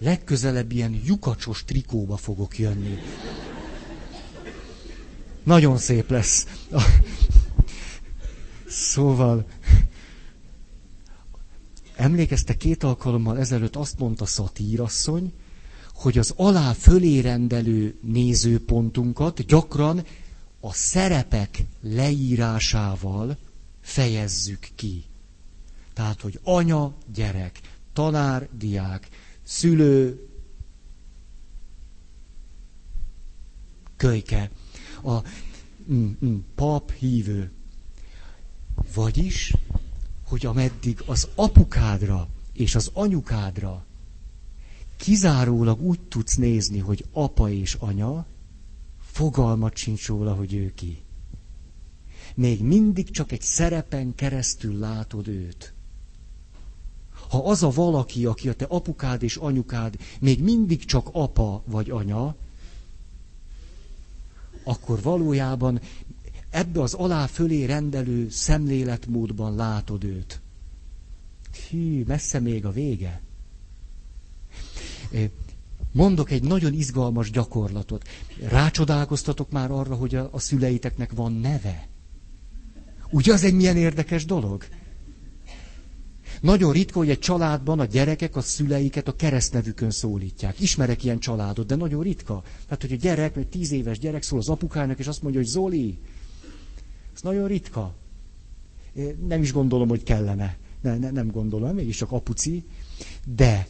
[0.00, 2.98] Legközelebb ilyen lyukacsos trikóba fogok jönni.
[5.42, 6.46] Nagyon szép lesz.
[8.68, 9.46] Szóval,
[11.96, 15.32] emlékeztek két alkalommal ezelőtt azt mondta szatírasszony,
[15.94, 20.04] hogy az alá fölé rendelő nézőpontunkat gyakran
[20.60, 23.36] a szerepek leírásával
[23.80, 25.04] fejezzük ki.
[25.92, 27.60] Tehát, hogy anya, gyerek,
[27.92, 29.08] tanár, diák,
[29.50, 30.28] szülő,
[33.96, 34.50] kölyke,
[35.04, 35.22] a
[35.92, 37.50] mm, mm, pap, hívő.
[38.94, 39.54] Vagyis,
[40.26, 43.84] hogy ameddig az apukádra és az anyukádra
[44.96, 48.26] kizárólag úgy tudsz nézni, hogy apa és anya,
[49.00, 51.02] fogalmat sincs róla, hogy ő ki.
[52.34, 55.74] Még mindig csak egy szerepen keresztül látod őt
[57.30, 61.90] ha az a valaki, aki a te apukád és anyukád még mindig csak apa vagy
[61.90, 62.36] anya,
[64.64, 65.80] akkor valójában
[66.50, 70.40] ebbe az alá fölé rendelő szemléletmódban látod őt.
[71.70, 73.20] Hű, messze még a vége.
[75.92, 78.08] Mondok egy nagyon izgalmas gyakorlatot.
[78.48, 81.88] Rácsodálkoztatok már arra, hogy a, szüleiteknek van neve?
[83.10, 84.64] Ugye az egy milyen érdekes dolog?
[86.40, 90.60] Nagyon ritka, hogy egy családban a gyerekek a szüleiket a keresztnevükön szólítják.
[90.60, 92.42] Ismerek ilyen családot, de nagyon ritka.
[92.64, 95.48] Tehát, hogy a gyerek, egy tíz éves gyerek szól az apukának, és azt mondja, hogy
[95.48, 95.98] Zoli.
[97.14, 97.94] Ez nagyon ritka.
[98.94, 100.56] Én nem is gondolom, hogy kellene.
[100.80, 102.64] Ne, ne, nem gondolom, mégis csak apuci.
[103.34, 103.66] De,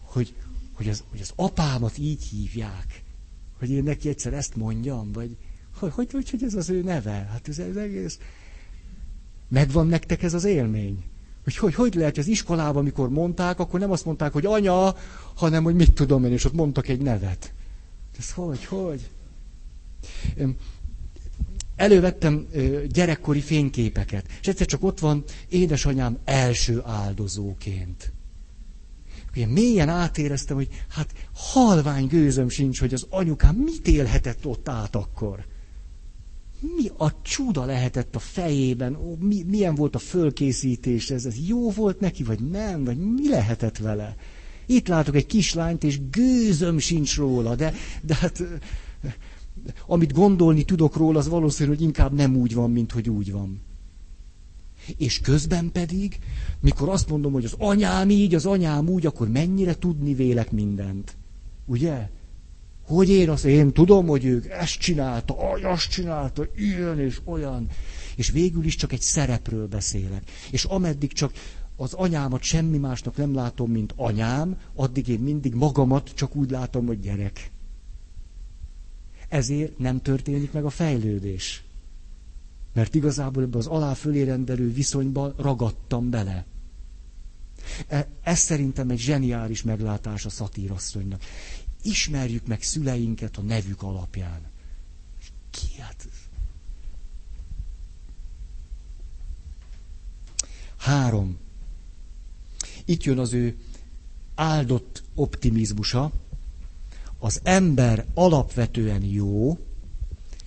[0.00, 0.34] hogy,
[0.72, 3.02] hogy, az, hogy az apámat így hívják,
[3.58, 5.36] hogy én neki egyszer ezt mondjam, vagy
[5.78, 7.28] hogy, hogy, hogy, hogy ez az ő neve?
[7.32, 8.18] Hát ez, ez egész...
[9.48, 11.04] Megvan nektek ez az élmény?
[11.46, 14.96] Hogy hogy, hogy lehet, az iskolában, amikor mondták, akkor nem azt mondták, hogy anya,
[15.34, 17.52] hanem hogy mit tudom én, és ott mondtak egy nevet.
[18.18, 19.10] Ez hogy, hogy?
[21.76, 22.46] Elővettem
[22.88, 28.12] gyerekkori fényképeket, és egyszer csak ott van édesanyám első áldozóként.
[29.34, 34.94] Ugye mélyen átéreztem, hogy hát halvány gőzöm sincs, hogy az anyukám mit élhetett ott át
[34.96, 35.44] akkor.
[36.74, 41.70] Mi a csuda lehetett a fejében, ó, mi, milyen volt a fölkészítés, ez, ez jó
[41.70, 44.16] volt neki, vagy nem, vagy mi lehetett vele.
[44.66, 48.42] Itt látok egy kislányt, és gőzöm sincs róla, de, de hát
[49.86, 53.60] amit gondolni tudok róla, az valószínű, hogy inkább nem úgy van, mint hogy úgy van.
[54.96, 56.18] És közben pedig,
[56.60, 61.16] mikor azt mondom, hogy az anyám így, az anyám úgy, akkor mennyire tudni vélek mindent.
[61.66, 62.10] Ugye?
[62.86, 67.68] Hogy én azt, én tudom, hogy ők ezt csinálta, azt csinálta, ilyen és olyan.
[68.16, 70.22] És végül is csak egy szerepről beszélek.
[70.50, 71.32] És ameddig csak
[71.76, 76.86] az anyámat semmi másnak nem látom, mint anyám, addig én mindig magamat csak úgy látom,
[76.86, 77.50] hogy gyerek.
[79.28, 81.64] Ezért nem történik meg a fejlődés.
[82.72, 86.46] Mert igazából ebbe az alá fölé rendelő viszonyba ragadtam bele.
[87.88, 91.22] E, ez szerintem egy zseniális meglátás a szatírasszonynak.
[91.86, 94.40] Ismerjük meg szüleinket a nevük alapján.
[95.50, 96.08] Ki hát?
[100.76, 101.38] Három.
[102.84, 103.56] Itt jön az ő
[104.34, 106.12] áldott optimizmusa.
[107.18, 109.58] Az ember alapvetően jó,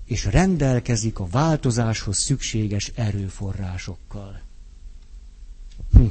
[0.05, 4.41] és rendelkezik a változáshoz szükséges erőforrásokkal.
[5.91, 6.05] Hm.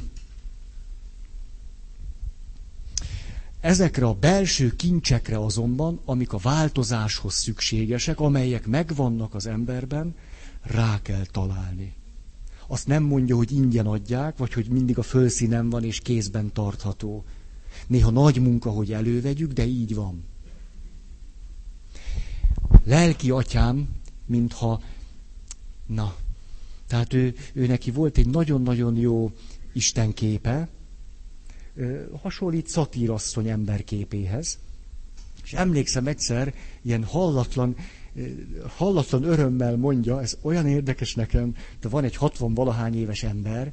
[3.61, 10.15] Ezekre a belső kincsekre azonban, amik a változáshoz szükségesek, amelyek megvannak az emberben,
[10.63, 11.95] rá kell találni.
[12.67, 17.25] Azt nem mondja, hogy ingyen adják, vagy hogy mindig a fölszínen van és kézben tartható.
[17.87, 20.25] Néha nagy munka, hogy elővegyük, de így van.
[22.85, 23.89] Lelki atyám,
[24.27, 24.83] mintha,
[25.87, 26.15] na,
[26.87, 29.31] tehát ő, ő neki volt egy nagyon-nagyon jó
[29.73, 30.69] istenképe,
[32.23, 34.59] hasonlít szatírasszony emberképéhez.
[35.45, 37.77] És emlékszem egyszer, ilyen hallatlan,
[38.77, 43.73] hallatlan örömmel mondja, ez olyan érdekes nekem, de van egy 60 valahány éves ember,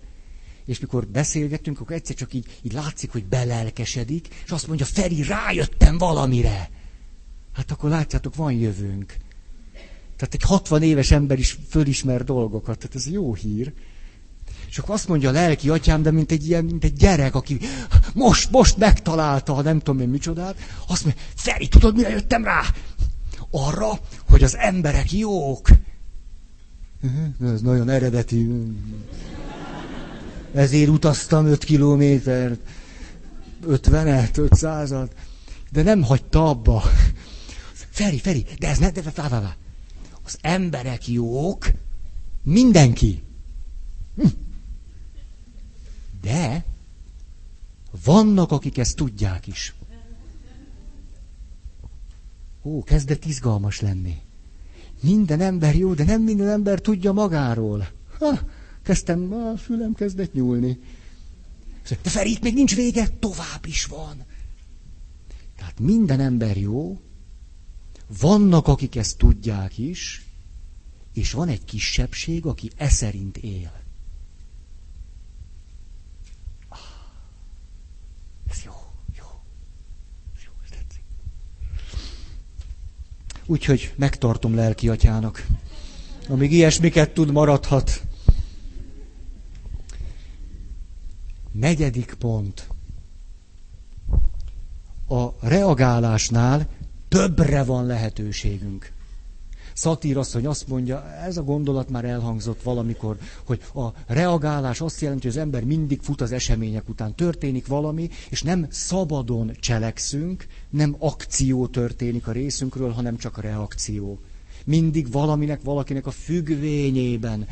[0.65, 5.23] és mikor beszélgetünk, akkor egyszer csak így, így látszik, hogy belelkesedik, és azt mondja, Feri,
[5.23, 6.69] rájöttem valamire.
[7.53, 9.17] Hát akkor látjátok, van jövőnk.
[10.15, 13.73] Tehát egy 60 éves ember is fölismer dolgokat, tehát ez jó hír.
[14.75, 17.59] És akkor azt mondja a lelki atyám, de mint egy, ilyen, mint egy gyerek, aki
[18.13, 20.55] most, most megtalálta, nem tudom én micsodát,
[20.87, 22.61] azt mondja, Feri, tudod, mire jöttem rá?
[23.51, 23.99] Arra,
[24.29, 25.69] hogy az emberek jók.
[27.43, 28.49] Ez nagyon eredeti.
[30.53, 32.59] Ezért utaztam 5 kilométert,
[33.67, 35.09] 50-et, 500-at,
[35.71, 36.83] de nem hagyta abba.
[37.89, 39.55] Feri, Feri, de ez ne, de, vá, vá, vá.
[40.23, 41.71] Az emberek jók,
[42.43, 43.23] mindenki.
[44.15, 44.27] Hm.
[46.25, 46.65] De
[48.03, 49.73] vannak, akik ezt tudják is.
[52.63, 54.15] Ó, kezdett izgalmas lenni.
[55.01, 57.87] Minden ember jó, de nem minden ember tudja magáról.
[58.19, 58.39] Ha,
[58.83, 60.79] kezdtem, a fülem kezdett nyúlni.
[61.89, 64.25] De Feri, itt még nincs vége, tovább is van.
[65.55, 66.99] Tehát minden ember jó,
[68.19, 70.25] vannak, akik ezt tudják is,
[71.13, 73.83] és van egy kisebbség, aki e szerint él.
[76.67, 76.79] Ah,
[78.49, 78.73] ez jó,
[79.17, 79.25] jó.
[80.45, 81.03] jó tetszik.
[83.45, 85.45] Úgyhogy megtartom lelki atyának.
[86.29, 88.01] Amíg ilyesmiket tud, maradhat.
[91.51, 92.67] Negyedik pont.
[95.07, 96.67] A reagálásnál
[97.07, 98.94] többre van lehetőségünk.
[99.77, 105.27] Szatír asszony azt mondja, ez a gondolat már elhangzott valamikor, hogy a reagálás azt jelenti,
[105.27, 107.15] hogy az ember mindig fut az események után.
[107.15, 114.19] Történik valami, és nem szabadon cselekszünk, nem akció történik a részünkről, hanem csak a reakció.
[114.65, 117.47] Mindig valaminek, valakinek a függvényében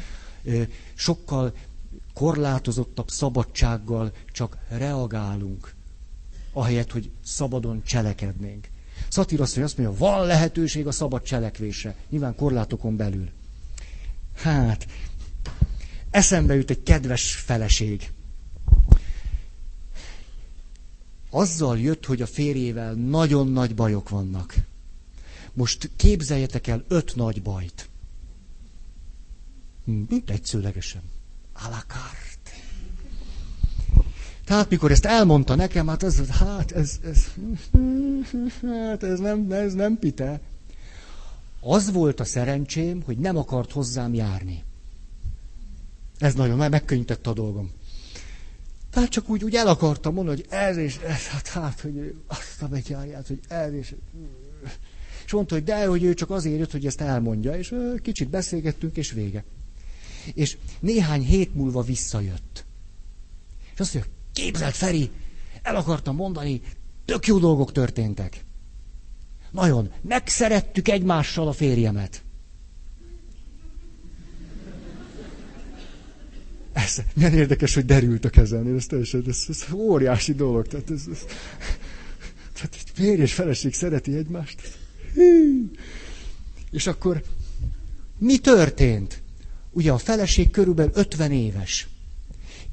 [0.93, 1.53] sokkal
[2.13, 5.73] korlátozottabb szabadsággal csak reagálunk,
[6.53, 8.67] ahelyett, hogy szabadon cselekednénk.
[9.13, 11.95] Szatír azt mondja, van lehetőség a szabad cselekvésre.
[12.09, 13.29] Nyilván korlátokon belül.
[14.35, 14.87] Hát,
[16.09, 18.11] eszembe jut egy kedves feleség.
[21.29, 24.55] Azzal jött, hogy a férjével nagyon nagy bajok vannak.
[25.53, 27.89] Most képzeljetek el öt nagy bajt.
[29.83, 31.01] Mint egyszőlegesen.
[31.53, 32.32] Alakár.
[34.45, 37.25] Tehát mikor ezt elmondta nekem, hát ez, hát ez, ez,
[38.61, 40.39] hát ez nem, ez nem pite.
[41.59, 44.63] Az volt a szerencsém, hogy nem akart hozzám járni.
[46.17, 47.71] Ez nagyon, megkönnyítette a dolgom.
[48.89, 52.61] Tehát csak úgy, úgy el akartam mondani, hogy ez és ez, hát, hát hogy azt
[52.61, 53.95] a betyárját, hogy ez és...
[55.25, 58.97] És mondta, hogy de, hogy ő csak azért jött, hogy ezt elmondja, és kicsit beszélgettünk,
[58.97, 59.43] és vége.
[60.33, 62.65] És néhány hét múlva visszajött.
[63.73, 65.09] És azt mondja, képzelt Feri,
[65.61, 66.61] el akartam mondani,
[67.05, 68.45] tök jó dolgok történtek.
[69.51, 72.23] Nagyon, megszerettük egymással a férjemet.
[76.73, 80.67] Ez, milyen érdekes, hogy derült a kezelni, ez teljesen, ez, ez óriási dolog.
[80.67, 81.19] Tehát, ez, ez,
[82.53, 84.77] tehát egy férj és feleség szereti egymást.
[86.71, 87.23] És akkor
[88.17, 89.21] mi történt?
[89.71, 91.87] Ugye a feleség körülbelül 50 éves.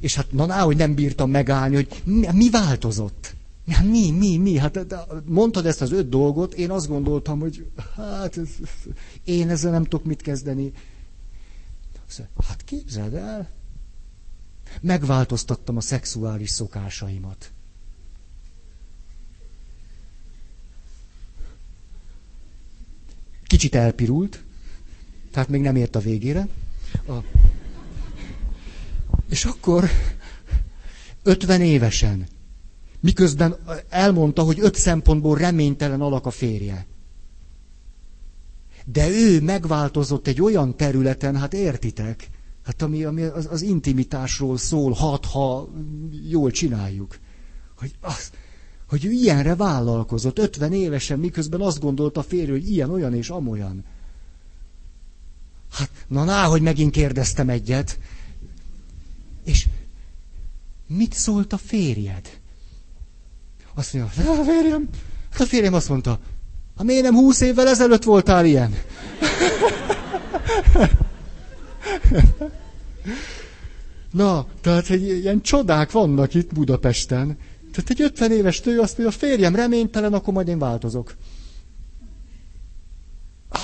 [0.00, 3.34] És hát na, hogy nem bírtam megállni, hogy mi, mi változott.
[3.68, 4.56] Hát mi, mi, mi?
[4.56, 4.86] Hát
[5.24, 8.48] mondtad ezt az öt dolgot, én azt gondoltam, hogy hát ez,
[9.24, 10.72] én ezzel nem tudok mit kezdeni.
[12.46, 13.50] Hát képzeld el,
[14.80, 17.52] megváltoztattam a szexuális szokásaimat.
[23.46, 24.42] Kicsit elpirult,
[25.30, 26.48] tehát még nem ért a végére.
[27.06, 27.12] A...
[29.30, 29.90] És akkor
[31.22, 32.26] 50 évesen,
[33.00, 33.56] miközben
[33.88, 36.86] elmondta, hogy öt szempontból reménytelen alak a férje.
[38.84, 42.28] De ő megváltozott egy olyan területen, hát értitek,
[42.64, 45.68] hát ami, ami az, az intimitásról szól, hat, ha
[46.28, 47.18] jól csináljuk.
[47.76, 48.30] Hogy, az,
[48.88, 53.30] hogy ő ilyenre vállalkozott, 50 évesen, miközben azt gondolta a férj, hogy ilyen, olyan és
[53.30, 53.84] amolyan.
[55.72, 57.98] Hát, na, ná, hogy megint kérdeztem egyet.
[60.96, 62.40] Mit szólt a férjed?
[63.74, 64.88] Azt mondja, a férjem,
[65.30, 66.20] hát a férjem azt mondta,
[66.76, 68.74] ha miért nem húsz évvel ezelőtt voltál ilyen?
[74.12, 77.38] Na, tehát hogy ilyen csodák vannak itt Budapesten.
[77.72, 81.16] Tehát egy 50 éves tő azt mondja, a férjem reménytelen, akkor majd én változok.
[83.48, 83.60] Ah,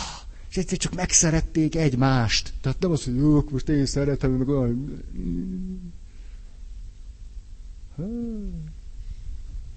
[0.51, 2.53] és egyszer csak megszerették egymást.
[2.61, 5.03] Tehát nem az, hogy jó, most én szeretem, meg olyan...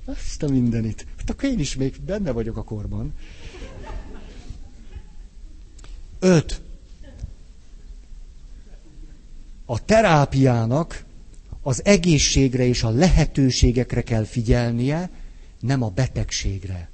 [0.06, 1.06] Azt a mindenit.
[1.18, 3.14] Hát akkor én is még benne vagyok a korban.
[6.20, 6.62] Öt.
[9.66, 11.06] A terápiának
[11.62, 15.10] az egészségre és a lehetőségekre kell figyelnie,
[15.60, 16.90] nem a betegségre.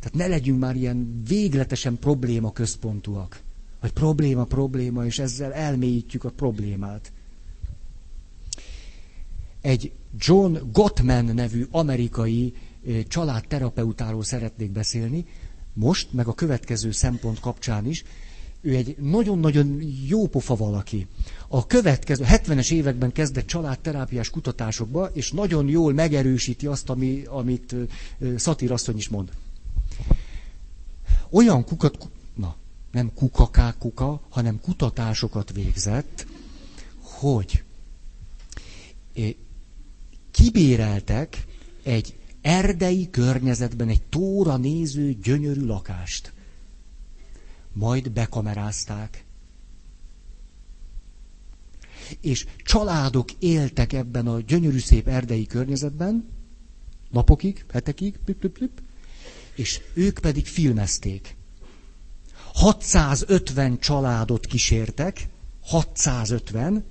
[0.00, 3.40] Tehát ne legyünk már ilyen végletesen probléma központúak.
[3.80, 7.12] Hogy probléma, probléma, és ezzel elmélyítjük a problémát.
[9.62, 12.54] Egy John Gottman nevű amerikai
[13.08, 15.26] családterapeutáról szeretnék beszélni,
[15.72, 18.04] most, meg a következő szempont kapcsán is,
[18.60, 21.06] ő egy nagyon-nagyon jó pofa valaki.
[21.48, 27.74] A következő 70-es években kezdett családterápiás kutatásokba, és nagyon jól megerősíti azt, ami, amit
[28.36, 29.30] Szatír asszony is mond.
[31.30, 32.56] Olyan kukat, na,
[32.92, 36.26] nem kukakák kuka, hanem kutatásokat végzett,
[37.00, 37.62] hogy
[40.32, 41.44] kibéreltek
[41.82, 46.32] egy erdei környezetben egy tóra néző gyönyörű lakást
[47.72, 49.24] majd bekamerázták.
[52.20, 56.28] És családok éltek ebben a gyönyörű szép erdei környezetben,
[57.10, 58.82] napokig, hetekig, plip, plip, plip,
[59.54, 61.36] és ők pedig filmezték.
[62.54, 65.28] 650 családot kísértek,
[65.60, 66.84] 650,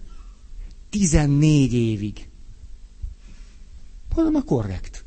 [0.89, 2.29] 14 évig.
[4.12, 5.05] Hanem a korrekt.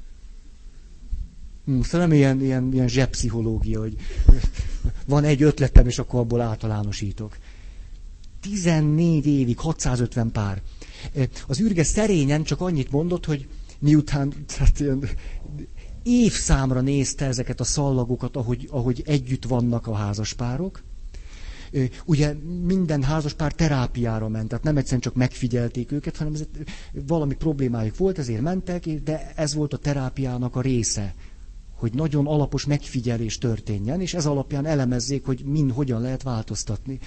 [1.65, 3.97] Hm, szóval nem ilyen, ilyen, ilyen zsebpszichológia, hogy
[5.07, 7.37] van egy ötletem, és akkor abból általánosítok.
[8.41, 10.63] 14 évig, 650 pár.
[11.47, 13.49] Az űrge szerényen csak annyit mondott, hogy
[13.79, 15.09] miután tehát ilyen,
[16.05, 20.83] évszámra nézte ezeket a szallagokat, ahogy, ahogy együtt vannak a házaspárok.
[22.05, 26.45] Ugye minden házaspár terápiára ment, tehát nem egyszerűen csak megfigyelték őket, hanem ez,
[27.07, 31.15] valami problémájuk volt, ezért mentek, de ez volt a terápiának a része,
[31.75, 36.99] hogy nagyon alapos megfigyelés történjen, és ez alapján elemezzék, hogy min hogyan lehet változtatni.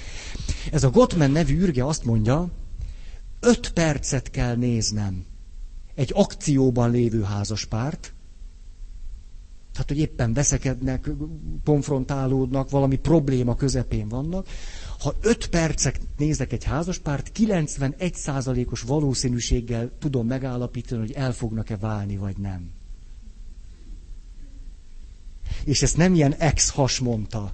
[0.71, 2.49] Ez a Gottman nevű űrge azt mondja,
[3.39, 5.25] öt percet kell néznem
[5.95, 8.13] egy akcióban lévő házaspárt,
[9.77, 11.09] tehát, hogy éppen veszekednek,
[11.63, 14.47] konfrontálódnak, valami probléma közepén vannak.
[14.99, 22.37] Ha öt percet nézek egy házaspárt, 91%-os valószínűséggel tudom megállapítani, hogy el fognak-e válni, vagy
[22.37, 22.69] nem.
[25.63, 27.53] És ezt nem ilyen ex-has mondta,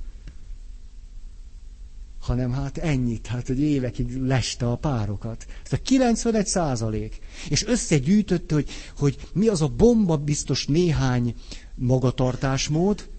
[2.19, 5.45] hanem hát ennyit, hát hogy évekig leste a párokat.
[5.65, 7.19] Ez a 91 százalék.
[7.49, 11.35] És összegyűjtötte, hogy, hogy mi az a bomba biztos néhány
[11.75, 13.09] magatartásmód,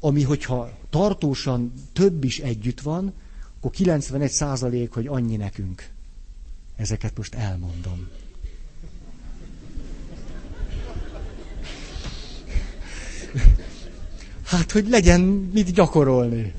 [0.00, 3.12] ami hogyha tartósan több is együtt van,
[3.56, 5.88] akkor 91 százalék, hogy annyi nekünk.
[6.76, 8.08] Ezeket most elmondom.
[14.44, 15.20] Hát, hogy legyen
[15.52, 16.54] mit gyakorolni.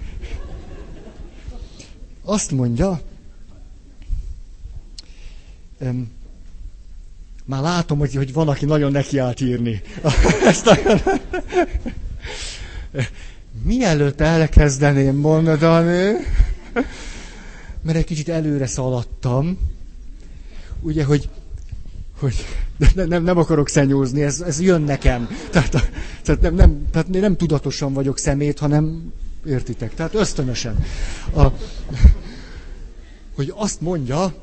[2.24, 3.02] Azt mondja,
[7.46, 9.82] már látom, hogy, hogy van, aki nagyon nekiállt írni.
[10.46, 11.02] Ezt nagyon...
[13.64, 16.14] Mielőtt elkezdeném mondani,
[17.82, 19.58] mert egy kicsit előre szaladtam,
[20.82, 21.30] ugye, hogy,
[22.20, 22.46] hogy
[22.96, 25.30] nem, nem, nem akarok szenyózni, ez, ez jön nekem.
[25.52, 25.92] Tehát,
[26.24, 29.14] tehát, nem, nem, tehát nem tudatosan vagyok szemét, hanem
[29.46, 30.84] értitek, tehát ösztönösen.
[31.36, 31.48] A,
[33.36, 34.34] hogy azt mondja,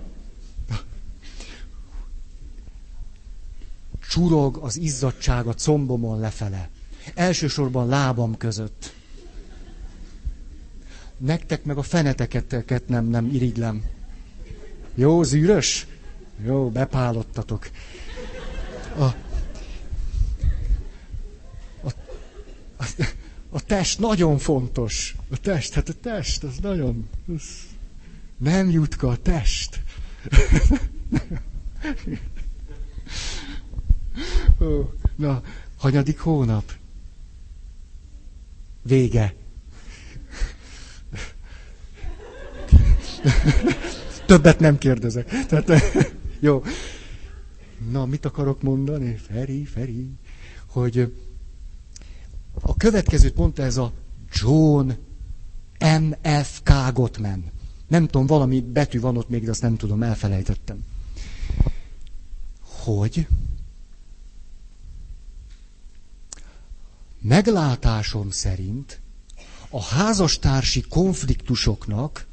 [4.13, 6.69] csurog az izzadság a combomon lefele.
[7.15, 8.95] Elsősorban lábam között.
[11.17, 13.85] Nektek meg a feneteket nem, nem irigylem.
[14.95, 15.87] Jó, zűrös?
[16.45, 17.71] Jó, bepálottatok.
[18.99, 19.15] A, a,
[22.77, 22.85] a,
[23.51, 25.17] a test nagyon fontos.
[25.31, 27.09] A test, hát a test, az nagyon...
[27.37, 27.43] Az
[28.37, 29.83] nem jutka a test.
[35.17, 35.43] Na,
[35.77, 36.73] hanyadik hónap?
[38.83, 39.35] Vége.
[44.27, 45.47] Többet nem kérdezek.
[45.47, 45.83] Tehát,
[46.41, 46.63] jó.
[47.91, 49.15] Na, mit akarok mondani?
[49.17, 50.11] Feri, Feri,
[50.67, 51.13] hogy
[52.61, 53.93] a következőt mondta ez a
[54.33, 54.91] John
[56.01, 56.71] M.F.K.
[56.95, 57.45] Gottman.
[57.89, 60.85] Nem tudom, valami betű van ott még, de azt nem tudom, elfelejtettem.
[62.61, 63.27] Hogy
[67.23, 69.01] meglátásom szerint
[69.71, 72.27] a házastársi konfliktusoknak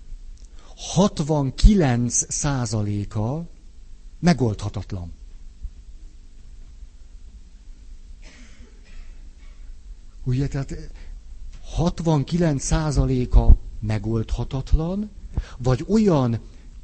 [0.76, 3.46] 69 százaléka
[4.20, 5.14] megoldhatatlan.
[10.24, 10.76] Ugye, tehát
[11.64, 15.10] 69 százaléka megoldhatatlan,
[15.58, 16.40] vagy olyan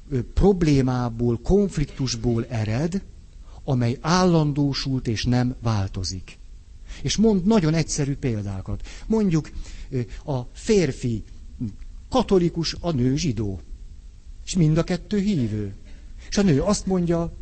[0.09, 3.03] ö, problémából, konfliktusból ered,
[3.63, 6.37] amely állandósult és nem változik.
[7.01, 8.87] És mond nagyon egyszerű példákat.
[9.07, 9.51] Mondjuk
[10.25, 11.23] a férfi
[12.09, 13.59] katolikus, a nő zsidó.
[14.45, 15.73] És mind a kettő hívő.
[16.29, 17.33] És a nő azt mondja,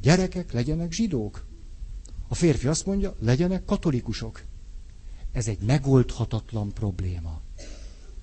[0.00, 1.44] gyerekek legyenek zsidók.
[2.28, 4.42] A férfi azt mondja, legyenek katolikusok.
[5.32, 7.40] Ez egy megoldhatatlan probléma.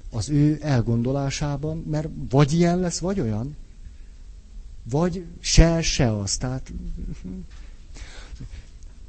[0.09, 3.55] Az ő elgondolásában, mert vagy ilyen lesz, vagy olyan.
[4.83, 6.37] Vagy se, se az.
[6.37, 6.73] Tehát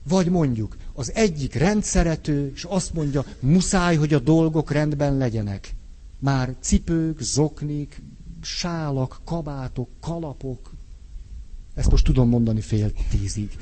[0.09, 5.75] vagy mondjuk, az egyik rendszerető, és azt mondja, muszáj, hogy a dolgok rendben legyenek.
[6.19, 8.03] Már cipők, zoknik,
[8.43, 10.73] sálak, kabátok, kalapok.
[11.75, 13.57] Ezt most tudom mondani fél tízig.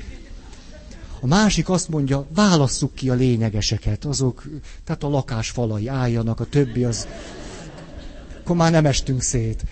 [1.21, 4.43] A másik azt mondja, válasszuk ki a lényegeseket, azok,
[4.83, 7.07] tehát a lakás falai álljanak, a többi az,
[8.39, 9.63] akkor már nem estünk szét.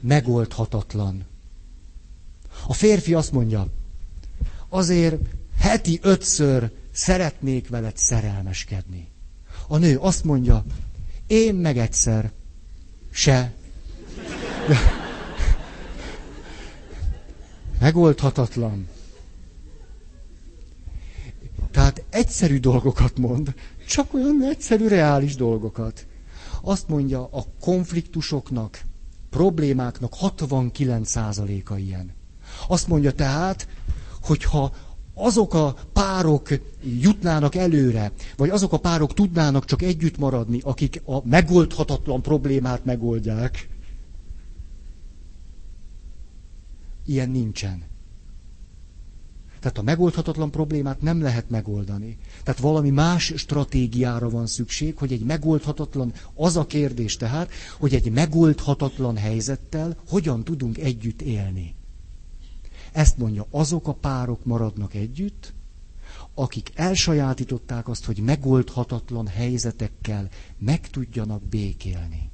[0.00, 1.24] Megoldhatatlan.
[2.66, 3.66] A férfi azt mondja,
[4.72, 5.16] azért
[5.58, 9.08] heti ötször szeretnék veled szerelmeskedni.
[9.68, 10.64] A nő azt mondja,
[11.26, 12.30] én meg egyszer
[13.10, 13.52] se.
[14.68, 14.76] De...
[17.80, 18.88] Megoldhatatlan.
[21.70, 23.54] Tehát egyszerű dolgokat mond,
[23.88, 26.06] csak olyan egyszerű, reális dolgokat.
[26.62, 28.80] Azt mondja, a konfliktusoknak,
[29.30, 32.14] problémáknak 69%-a ilyen.
[32.68, 33.68] Azt mondja tehát,
[34.22, 34.72] hogyha
[35.14, 36.48] azok a párok
[37.00, 43.68] jutnának előre, vagy azok a párok tudnának csak együtt maradni, akik a megoldhatatlan problémát megoldják,
[47.06, 47.82] ilyen nincsen.
[49.60, 52.18] Tehát a megoldhatatlan problémát nem lehet megoldani.
[52.42, 58.10] Tehát valami más stratégiára van szükség, hogy egy megoldhatatlan, az a kérdés tehát, hogy egy
[58.10, 61.74] megoldhatatlan helyzettel hogyan tudunk együtt élni.
[62.92, 65.52] Ezt mondja, azok a párok maradnak együtt,
[66.34, 70.28] akik elsajátították azt, hogy megoldhatatlan helyzetekkel
[70.58, 72.30] meg tudjanak békélni.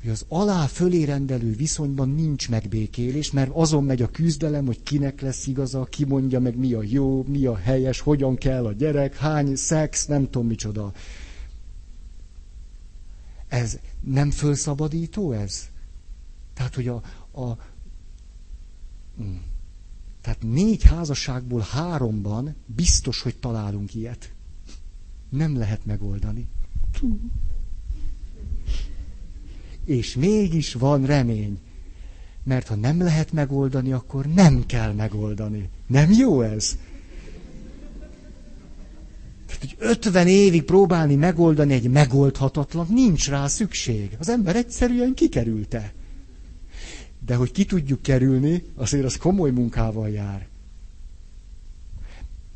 [0.00, 5.20] Hogy az alá fölé rendelő viszonyban nincs megbékélés, mert azon megy a küzdelem, hogy kinek
[5.20, 9.16] lesz igaza, ki mondja meg mi a jó, mi a helyes, hogyan kell a gyerek,
[9.16, 10.92] hány szex, nem tudom micsoda.
[13.48, 15.68] ez nem fölszabadító ez?
[16.54, 17.02] Tehát, hogy a,
[17.40, 17.56] a
[19.16, 19.24] hm.
[20.20, 24.32] tehát négy házasságból háromban biztos, hogy találunk ilyet.
[25.28, 26.48] Nem lehet megoldani.
[29.84, 31.58] És mégis van remény.
[32.42, 35.68] Mert ha nem lehet megoldani, akkor nem kell megoldani.
[35.86, 36.78] Nem jó ez?
[39.46, 44.16] Tehát, hogy 50 évig próbálni megoldani egy megoldhatatlan, nincs rá szükség.
[44.18, 45.92] Az ember egyszerűen kikerülte.
[47.24, 50.48] De hogy ki tudjuk kerülni, azért az komoly munkával jár.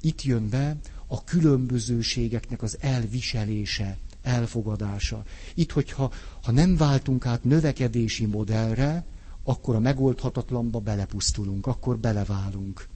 [0.00, 5.24] Itt jön be a különbözőségeknek az elviselése, elfogadása.
[5.54, 6.12] Itt, hogyha
[6.42, 9.04] ha nem váltunk át növekedési modellre,
[9.42, 12.88] akkor a megoldhatatlanba belepusztulunk, akkor beleválunk.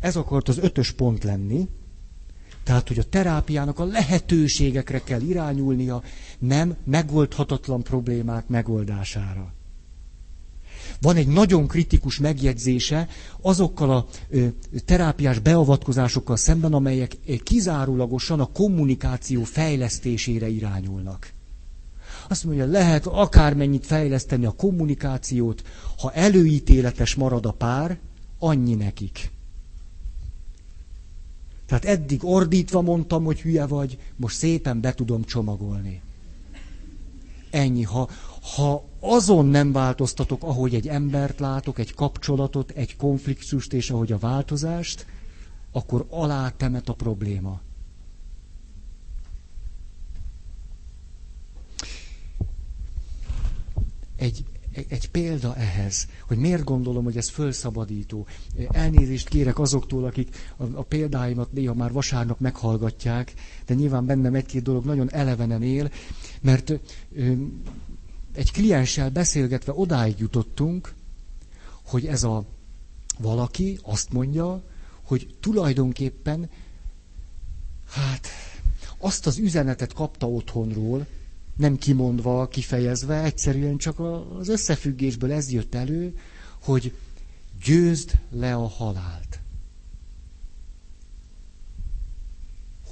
[0.00, 1.68] Ez akart az ötös pont lenni,
[2.66, 6.02] tehát, hogy a terápiának a lehetőségekre kell irányulnia,
[6.38, 9.52] nem megoldhatatlan problémák megoldására.
[11.00, 13.08] Van egy nagyon kritikus megjegyzése
[13.40, 14.06] azokkal a
[14.84, 21.32] terápiás beavatkozásokkal szemben, amelyek kizárólagosan a kommunikáció fejlesztésére irányulnak.
[22.28, 25.62] Azt mondja, lehet akármennyit fejleszteni a kommunikációt,
[25.98, 27.98] ha előítéletes marad a pár,
[28.38, 29.34] annyi nekik.
[31.66, 36.02] Tehát eddig ordítva mondtam, hogy hülye vagy, most szépen be tudom csomagolni.
[37.50, 37.82] Ennyi.
[37.82, 38.08] Ha,
[38.56, 44.18] ha azon nem változtatok, ahogy egy embert látok, egy kapcsolatot, egy konfliktust és ahogy a
[44.18, 45.06] változást,
[45.72, 47.60] akkor alátemet a probléma.
[54.16, 54.44] Egy,
[54.88, 58.26] egy példa ehhez, hogy miért gondolom, hogy ez fölszabadító.
[58.70, 63.32] Elnézést kérek azoktól, akik a, a példáimat néha már vasárnap meghallgatják,
[63.66, 65.90] de nyilván bennem egy-két dolog nagyon elevenen él,
[66.40, 67.32] mert ö,
[68.34, 70.94] egy klienssel beszélgetve odáig jutottunk,
[71.82, 72.44] hogy ez a
[73.18, 74.62] valaki azt mondja,
[75.02, 76.48] hogy tulajdonképpen,
[77.90, 78.26] hát
[78.98, 81.06] azt az üzenetet kapta otthonról,
[81.56, 83.98] nem kimondva, kifejezve, egyszerűen csak
[84.38, 86.18] az összefüggésből ez jött elő,
[86.62, 86.94] hogy
[87.64, 89.40] győzd le a halált.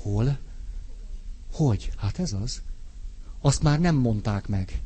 [0.02, 0.38] Hol?
[1.52, 1.90] Hogy?
[1.96, 2.62] Hát ez az.
[3.40, 4.80] Azt már nem mondták meg.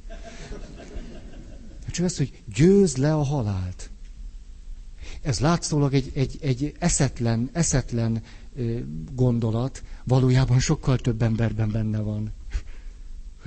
[1.91, 3.91] Csak az, hogy győzd le a halált.
[5.23, 8.23] Ez látszólag egy, egy, egy eszetlen, eszetlen
[9.15, 12.33] gondolat, valójában sokkal több emberben benne van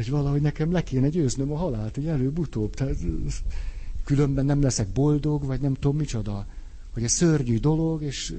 [0.01, 2.73] hogy valahogy nekem le kéne győznöm a halált, hogy előbb-utóbb.
[2.73, 2.97] Tehát,
[4.03, 6.47] különben nem leszek boldog, vagy nem tudom micsoda.
[6.93, 8.35] Hogy ez szörnyű dolog, és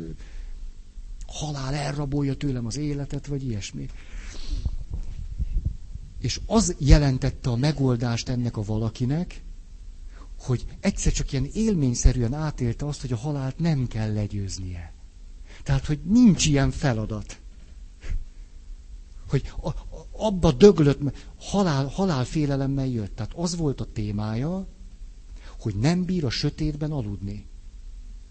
[1.26, 3.88] halál elrabolja tőlem az életet, vagy ilyesmi.
[6.18, 9.42] És az jelentette a megoldást ennek a valakinek,
[10.38, 14.92] hogy egyszer csak ilyen élményszerűen átélte azt, hogy a halált nem kell legyőznie.
[15.62, 17.40] Tehát, hogy nincs ilyen feladat.
[19.28, 19.52] Hogy
[20.23, 21.01] abba döglött,
[21.39, 23.16] halál, halálfélelemmel jött.
[23.16, 24.66] Tehát az volt a témája,
[25.61, 27.47] hogy nem bír a sötétben aludni.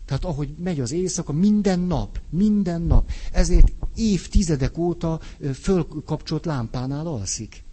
[0.06, 3.12] Tehát ahogy megy az éjszaka, minden nap, minden nap.
[3.32, 5.20] Ezért évtizedek óta
[5.54, 7.64] fölkapcsolt lámpánál alszik.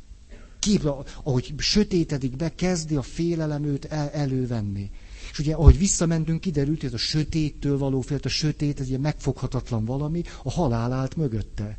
[0.58, 0.88] Kép,
[1.22, 4.90] ahogy sötétedik be, kezdi a félelem őt el, elővenni.
[5.30, 8.98] És ugye, ahogy visszamentünk, kiderült, hogy ez a sötéttől való félt, a sötét, ez egy
[9.00, 11.78] megfoghatatlan valami, a halál állt mögötte.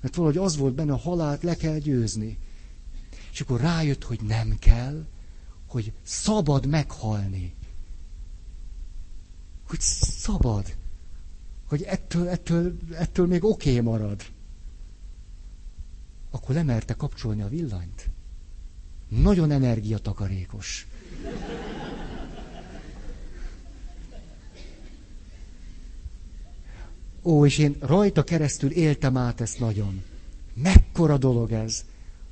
[0.00, 2.38] Mert valahogy az volt benne, a halált le kell győzni.
[3.32, 5.06] És akkor rájött, hogy nem kell,
[5.66, 7.54] hogy szabad meghalni.
[9.68, 10.76] Hogy szabad.
[11.68, 14.22] Hogy ettől, ettől, ettől még oké okay marad.
[16.30, 18.10] Akkor lemerte kapcsolni a villanyt.
[19.08, 20.86] Nagyon energiatakarékos.
[27.22, 30.02] Ó, és én rajta keresztül éltem át ezt nagyon.
[30.54, 31.84] Mekkora dolog ez,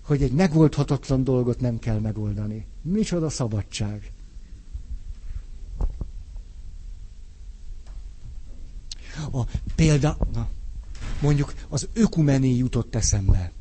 [0.02, 2.66] hogy egy megoldhatatlan dolgot nem kell megoldani.
[2.82, 4.12] Micsoda szabadság.
[9.32, 9.42] A
[9.74, 10.48] példa, na,
[11.20, 13.52] mondjuk az ökumené jutott eszembe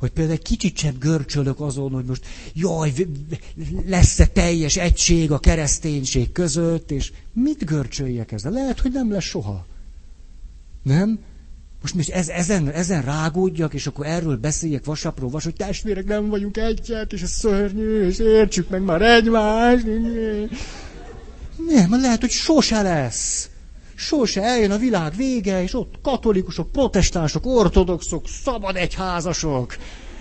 [0.00, 2.92] hogy például kicsit sem görcsölök azon, hogy most jaj,
[3.86, 8.52] lesz-e teljes egység a kereszténység között, és mit görcsöljek ezzel?
[8.52, 9.66] Lehet, hogy nem lesz soha.
[10.82, 11.18] Nem?
[11.80, 16.28] Most most ez, ezen, ezen rágódjak, és akkor erről beszéljek vasapról vas, hogy testvérek nem
[16.28, 19.86] vagyunk egyet, és ez szörnyű, és értsük meg már egymást.
[21.68, 23.49] Nem, lehet, hogy sose lesz.
[24.00, 29.76] Sose eljön a világ vége, és ott katolikusok, protestánsok, ortodoxok, szabad egyházasok.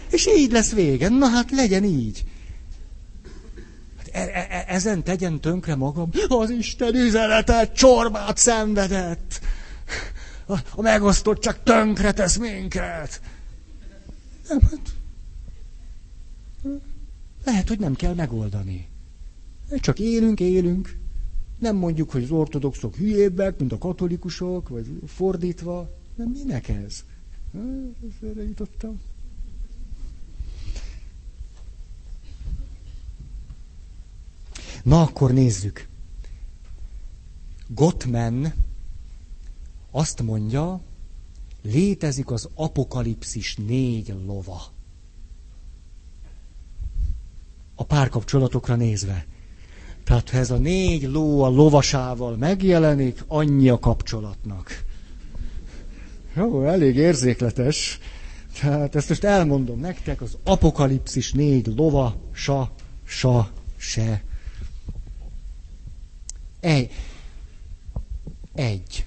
[0.09, 1.09] És így lesz vége.
[1.09, 2.23] Na hát legyen így.
[3.97, 6.09] Hát e- e- e- ezen tegyen tönkre magam.
[6.27, 9.39] Az Isten üzenetet csorbát szenvedett.
[10.45, 13.21] A, a megosztottság tönkre tesz minket.
[14.49, 14.80] Nem, hát,
[17.45, 18.88] lehet, hogy nem kell megoldani.
[19.80, 20.97] Csak élünk, élünk.
[21.60, 25.89] Nem mondjuk, hogy az ortodoxok hülyébbek, mint a katolikusok, vagy fordítva.
[26.16, 27.03] Nem, minek ez?
[28.22, 28.99] Erre jutottam.
[34.84, 35.88] Na, akkor nézzük.
[37.68, 38.53] Gottman
[39.91, 40.82] azt mondja,
[41.62, 44.62] létezik az apokalipszis négy lova.
[47.76, 49.26] A párkapcsolatokra nézve.
[50.10, 54.84] Tehát ha ez a négy ló a lovasával megjelenik, annyi a kapcsolatnak.
[56.36, 57.99] Jó, elég érzékletes.
[58.60, 62.72] Tehát ezt most elmondom nektek, az apokalipszis négy lova, sa,
[63.03, 64.24] sa, se.
[66.60, 66.91] Egy.
[68.53, 69.05] Egy.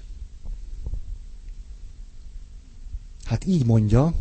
[3.23, 4.13] Hát így mondja,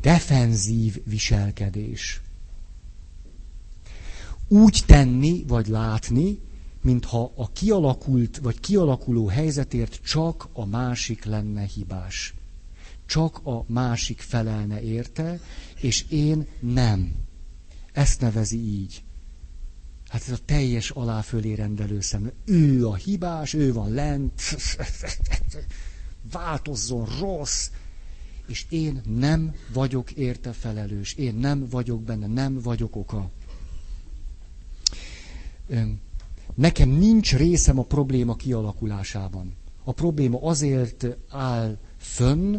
[0.00, 2.20] defenzív viselkedés
[4.48, 6.38] úgy tenni vagy látni,
[6.82, 12.34] mintha a kialakult vagy kialakuló helyzetért csak a másik lenne hibás.
[13.06, 15.40] Csak a másik felelne érte,
[15.80, 17.14] és én nem.
[17.92, 19.02] Ezt nevezi így.
[20.08, 22.30] Hát ez a teljes aláfölé rendelő szem.
[22.44, 24.42] Ő a hibás, ő van lent,
[26.32, 27.70] változzon rossz,
[28.46, 33.30] és én nem vagyok érte felelős, én nem vagyok benne, nem vagyok oka
[36.54, 39.54] nekem nincs részem a probléma kialakulásában.
[39.84, 42.56] A probléma azért áll fönn,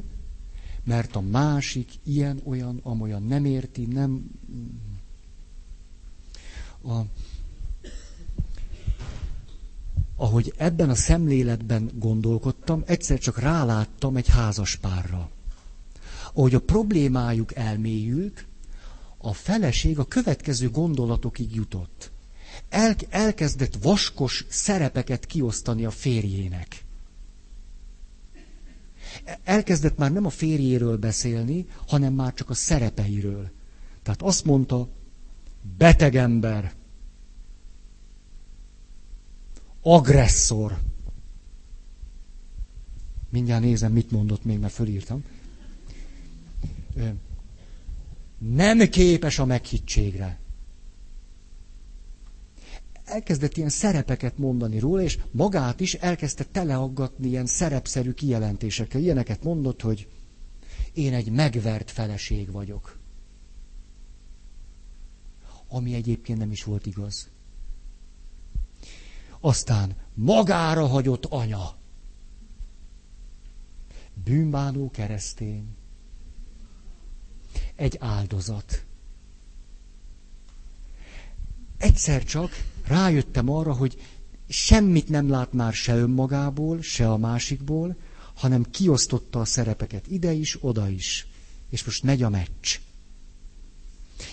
[0.83, 4.25] mert a másik ilyen, olyan, amolyan nem érti, nem...
[6.83, 6.99] A,
[10.15, 15.29] ahogy ebben a szemléletben gondolkodtam, egyszer csak ráláttam egy házas párra.
[16.33, 18.45] Ahogy a problémájuk elmélyült,
[19.17, 22.11] a feleség a következő gondolatokig jutott
[22.69, 26.85] el, elkezdett vaskos szerepeket kiosztani a férjének.
[29.43, 33.49] Elkezdett már nem a férjéről beszélni, hanem már csak a szerepeiről.
[34.03, 34.89] Tehát azt mondta,
[35.77, 36.73] beteg ember,
[39.81, 40.79] agresszor.
[43.29, 45.23] Mindjárt nézem, mit mondott még, mert fölírtam.
[48.37, 50.39] Nem képes a meghittségre
[53.07, 59.01] elkezdett ilyen szerepeket mondani róla, és magát is elkezdte teleaggatni ilyen szerepszerű kijelentésekkel.
[59.01, 60.07] Ilyeneket mondott, hogy
[60.93, 62.97] én egy megvert feleség vagyok.
[65.67, 67.29] Ami egyébként nem is volt igaz.
[69.39, 71.75] Aztán magára hagyott anya.
[74.23, 75.75] Bűnbánó keresztény.
[77.75, 78.85] Egy áldozat.
[81.77, 82.51] Egyszer csak
[82.87, 83.97] rájöttem arra, hogy
[84.47, 87.95] semmit nem lát már se önmagából, se a másikból,
[88.33, 91.27] hanem kiosztotta a szerepeket ide is, oda is.
[91.69, 92.79] És most megy a meccs.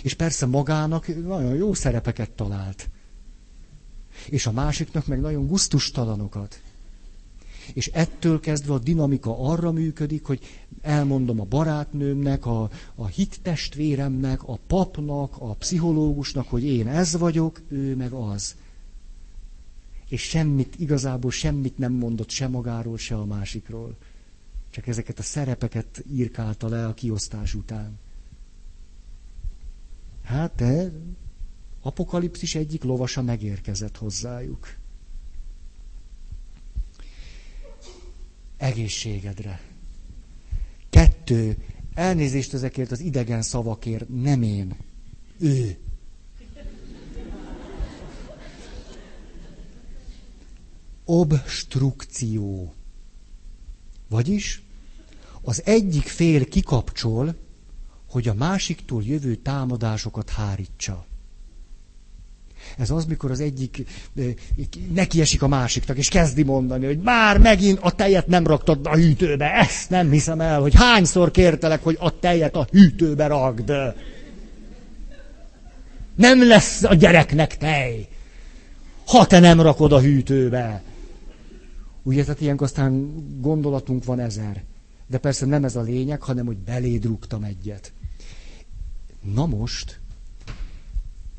[0.02, 2.88] És persze magának nagyon jó szerepeket talált.
[4.28, 6.60] És a másiknak meg nagyon guztustalanokat.
[7.72, 10.40] És ettől kezdve a dinamika arra működik, hogy
[10.80, 17.96] elmondom a barátnőmnek, a, a hittestvéremnek, a papnak, a pszichológusnak, hogy én ez vagyok, ő
[17.96, 18.56] meg az.
[20.08, 23.96] És semmit, igazából semmit nem mondott se magáról, se a másikról.
[24.70, 27.98] Csak ezeket a szerepeket írkálta le a kiosztás után.
[30.22, 30.92] Hát te,
[31.82, 34.76] apokalipszis egyik lovasa megérkezett hozzájuk.
[38.64, 39.60] Egészségedre.
[40.90, 41.56] Kettő,
[41.94, 44.76] elnézést ezekért az idegen szavakért, nem én,
[45.38, 45.76] ő.
[51.04, 52.74] Obstrukció.
[54.08, 54.62] Vagyis
[55.42, 57.34] az egyik fél kikapcsol,
[58.08, 61.06] hogy a másiktól jövő támadásokat hárítsa.
[62.78, 63.84] Ez az, mikor az egyik
[64.94, 68.94] neki esik a másiknak, és kezdi mondani, hogy már megint a tejet nem raktad a
[68.94, 69.52] hűtőbe.
[69.52, 73.72] Ezt nem hiszem el, hogy hányszor kértelek, hogy a tejet a hűtőbe rakd.
[76.14, 78.08] Nem lesz a gyereknek tej,
[79.06, 80.82] ha te nem rakod a hűtőbe.
[82.02, 84.62] Ugye, tehát ilyenkor aztán gondolatunk van ezer.
[85.06, 87.92] De persze nem ez a lényeg, hanem hogy beléd rúgtam egyet.
[89.34, 90.00] Na most,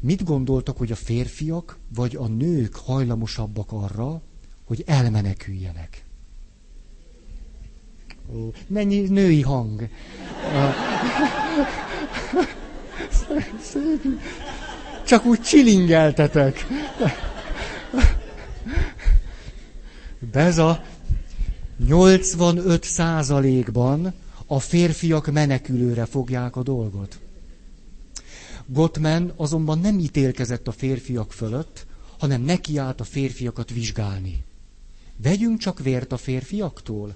[0.05, 4.21] mit gondoltak, hogy a férfiak vagy a nők hajlamosabbak arra,
[4.65, 6.03] hogy elmeneküljenek?
[8.67, 9.89] Mennyi női hang.
[15.05, 16.67] Csak úgy csilingeltetek.
[20.57, 20.83] a
[21.87, 24.13] 85 százalékban
[24.45, 27.19] a férfiak menekülőre fogják a dolgot.
[28.67, 31.85] Gottman azonban nem ítélkezett a férfiak fölött,
[32.17, 34.43] hanem nekiállt a férfiakat vizsgálni.
[35.17, 37.15] Vegyünk csak vért a férfiaktól.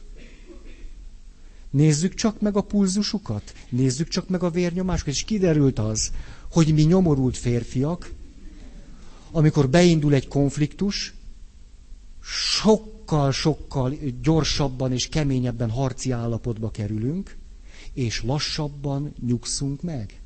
[1.69, 6.11] Nézzük csak meg a pulzusukat, nézzük csak meg a vérnyomásukat, és kiderült az,
[6.51, 8.11] hogy mi nyomorult férfiak,
[9.31, 11.13] amikor beindul egy konfliktus,
[12.21, 17.37] sokkal-sokkal gyorsabban és keményebben harci állapotba kerülünk,
[17.93, 20.18] és lassabban nyugszunk meg.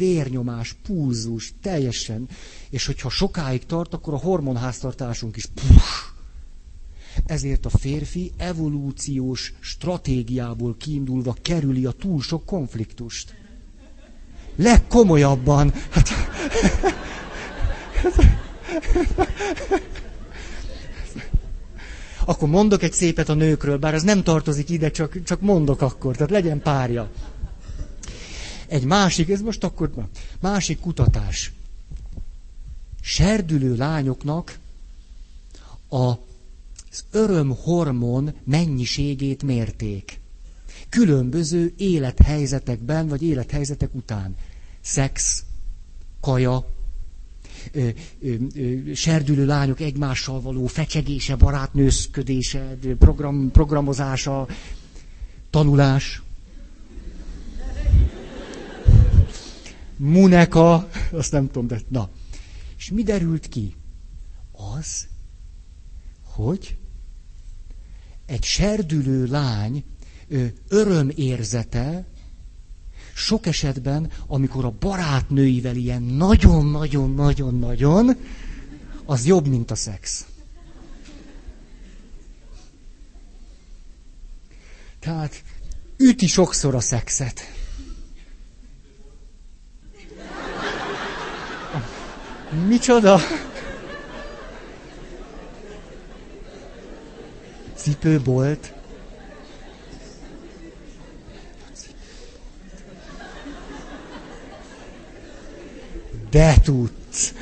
[0.00, 2.28] Vérnyomás, pulzus, teljesen.
[2.70, 6.10] És hogyha sokáig tart, akkor a hormonháztartásunk is puff,
[7.26, 13.34] ezért a férfi evolúciós stratégiából kiindulva kerüli a túl sok konfliktust.
[14.56, 15.72] Legkomolyabban.
[15.90, 16.08] Hát,
[22.24, 26.16] akkor mondok egy szépet a nőkről, bár ez nem tartozik ide, csak, csak mondok akkor,
[26.16, 27.10] tehát legyen párja.
[28.70, 29.90] Egy másik, ez most akkor
[30.40, 31.52] másik kutatás.
[33.00, 34.58] Serdülő lányoknak
[35.88, 36.14] a
[36.90, 40.20] az örömhormon mennyiségét mérték.
[40.88, 44.36] Különböző élethelyzetekben, vagy élethelyzetek után.
[44.80, 45.44] Szex,
[46.20, 46.66] kaja,
[47.72, 47.88] ö,
[48.20, 54.46] ö, ö, serdülő lányok egymással való fecsegése, barátnőzködése, program, programozása,
[55.50, 56.22] tanulás.
[60.02, 62.08] Muneka, azt nem tudom, de na.
[62.76, 63.74] És mi derült ki?
[64.78, 65.08] Az,
[66.22, 66.76] hogy
[68.26, 69.84] egy serdülő lány
[70.68, 72.04] örömérzete
[73.14, 78.16] sok esetben, amikor a barátnőivel ilyen nagyon-nagyon-nagyon-nagyon,
[79.04, 80.26] az jobb, mint a szex.
[84.98, 85.42] Tehát
[85.96, 87.59] üti sokszor a szexet.
[92.50, 93.18] Micsoda?
[97.74, 98.72] Cipőbolt.
[106.30, 107.34] De tudsz.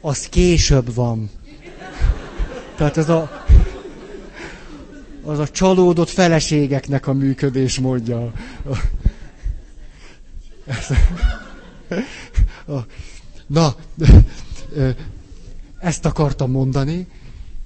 [0.00, 1.30] Az később van.
[2.76, 3.46] Tehát ez a,
[5.24, 8.32] az a csalódott feleségeknek a működés módja.
[13.46, 13.76] Na,
[15.78, 17.06] ezt akartam mondani,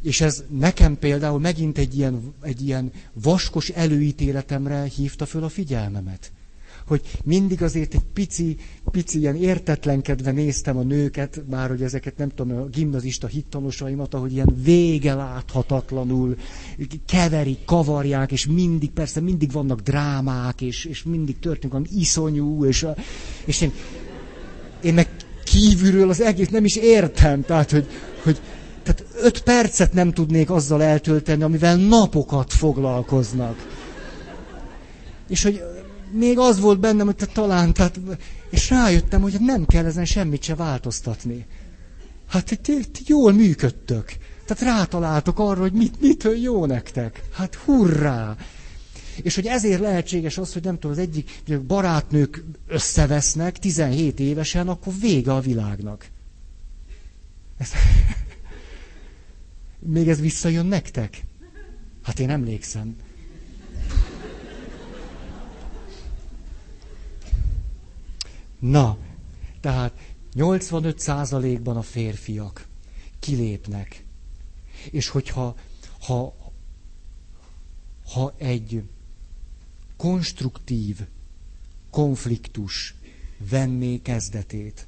[0.03, 6.33] és ez nekem például megint egy ilyen, egy ilyen vaskos előítéletemre hívta föl a figyelmemet.
[6.91, 8.57] Hogy mindig azért egy pici,
[8.91, 14.33] pici ilyen értetlenkedve néztem a nőket, bár hogy ezeket nem tudom, a gimnazista hittanosaimat, ahogy
[14.33, 16.37] ilyen vége láthatatlanul
[17.07, 22.87] keverik, kavarják, és mindig, persze mindig vannak drámák, és, és mindig történik valami iszonyú, és,
[23.45, 23.73] és én,
[24.83, 25.09] én meg
[25.45, 27.43] kívülről az egész nem is értem.
[27.43, 27.87] Tehát, hogy,
[28.23, 28.41] hogy
[28.83, 33.67] tehát öt percet nem tudnék azzal eltölteni, amivel napokat foglalkoznak.
[35.29, 35.63] És hogy
[36.11, 38.01] még az volt bennem, hogy te talán, tehát,
[38.51, 41.47] és rájöttem, hogy nem kell ezen semmit se változtatni.
[42.27, 44.13] Hát ti, ti jól működtök.
[44.47, 47.23] Tehát rátaláltok arra, hogy mit, mitől jó nektek.
[47.33, 48.37] Hát hurrá!
[49.23, 54.93] És hogy ezért lehetséges az, hogy nem tudom, az egyik barátnők összevesznek 17 évesen, akkor
[55.01, 56.07] vége a világnak.
[57.59, 57.75] Ezt...
[59.79, 61.21] Még ez visszajön nektek?
[62.03, 62.97] Hát én emlékszem.
[68.61, 68.99] Na,
[69.61, 69.93] tehát
[70.35, 72.69] 85%-ban a férfiak
[73.19, 74.05] kilépnek.
[74.91, 75.55] És hogyha
[76.01, 76.35] ha,
[78.05, 78.83] ha egy
[79.97, 81.07] konstruktív
[81.91, 82.95] konfliktus
[83.51, 84.87] venné kezdetét,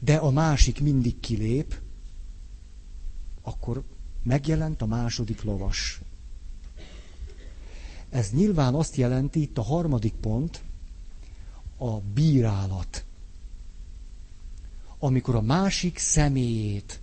[0.00, 1.80] de a másik mindig kilép,
[3.42, 3.84] akkor
[4.22, 6.00] megjelent a második lovas.
[8.10, 10.62] Ez nyilván azt jelenti, itt a harmadik pont,
[11.78, 13.04] a bírálat.
[14.98, 17.00] amikor a másik személyét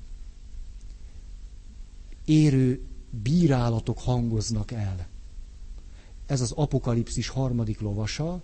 [2.26, 5.08] érő bírálatok hangoznak el.
[6.26, 8.42] Ez az apokalipszis harmadik lovasa,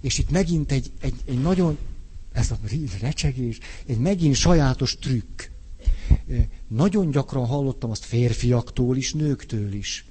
[0.00, 1.78] és itt megint egy, egy, egy nagyon,
[2.32, 2.58] ez a
[3.00, 5.42] recsegés, egy megint sajátos trükk.
[6.68, 10.04] Nagyon gyakran hallottam azt férfiaktól is, nőktől is.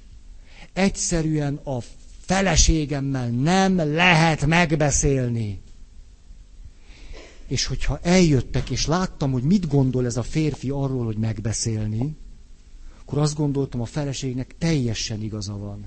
[0.72, 1.78] Egyszerűen a
[2.26, 5.60] feleségemmel nem lehet megbeszélni.
[7.46, 12.16] És hogyha eljöttek, és láttam, hogy mit gondol ez a férfi arról, hogy megbeszélni,
[13.00, 15.86] akkor azt gondoltam, a feleségnek teljesen igaza van.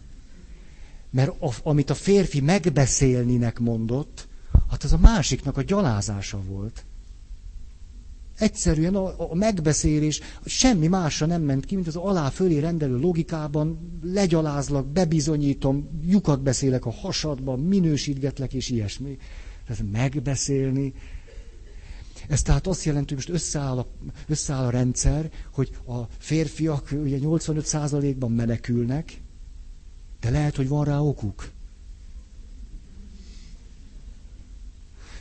[1.09, 4.27] Mert a, amit a férfi megbeszélninek mondott,
[4.69, 6.85] hát az a másiknak a gyalázása volt.
[8.39, 13.99] Egyszerűen a, a megbeszélés semmi másra nem ment ki, mint az alá fölé rendelő logikában
[14.03, 19.17] legyalázlak, bebizonyítom, lyukat beszélek a hasadban, minősítgetlek és ilyesmi.
[19.67, 20.93] Tehát megbeszélni.
[22.27, 23.87] Ez tehát azt jelenti, hogy most összeáll a,
[24.27, 29.21] összeáll a rendszer, hogy a férfiak ugye 85%-ban menekülnek,
[30.19, 31.49] de lehet, hogy van rá okuk.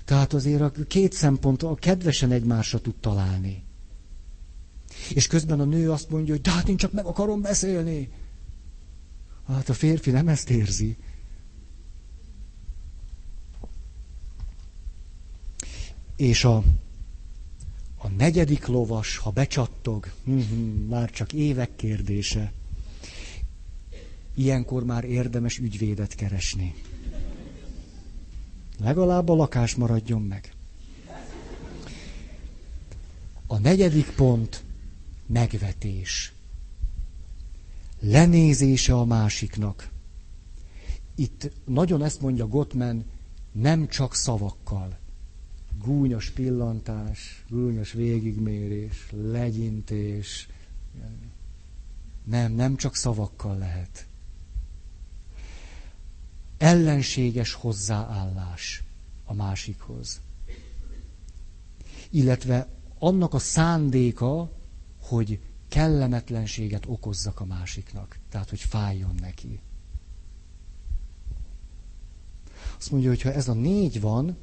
[0.09, 3.63] Tehát azért a két szempont a kedvesen egymásra tud találni.
[5.15, 8.11] És közben a nő azt mondja, hogy de hát én csak meg akarom beszélni.
[9.47, 10.97] Hát a férfi nem ezt érzi.
[16.17, 16.57] És a,
[17.99, 20.13] a negyedik lovas, ha becsattog,
[20.89, 22.53] már csak évek kérdése.
[24.35, 26.75] Ilyenkor már érdemes ügyvédet keresni.
[28.81, 30.53] Legalább a lakás maradjon meg.
[33.47, 34.65] A negyedik pont
[35.27, 36.33] megvetés.
[38.01, 39.91] Lenézése a másiknak.
[41.15, 43.05] Itt nagyon ezt mondja Gottman,
[43.53, 44.99] nem csak szavakkal.
[45.85, 50.49] Gúnyos pillantás, gúnyos végigmérés, legyintés.
[52.25, 54.08] Nem, nem csak szavakkal lehet
[56.59, 58.83] ellenséges hozzáállás
[59.25, 60.21] a másikhoz.
[62.11, 64.51] Illetve annak a szándéka,
[65.01, 68.19] hogy kellemetlenséget okozzak a másiknak.
[68.29, 69.61] Tehát, hogy fájjon neki.
[72.79, 74.37] Azt mondja, hogy ha ez a négy van,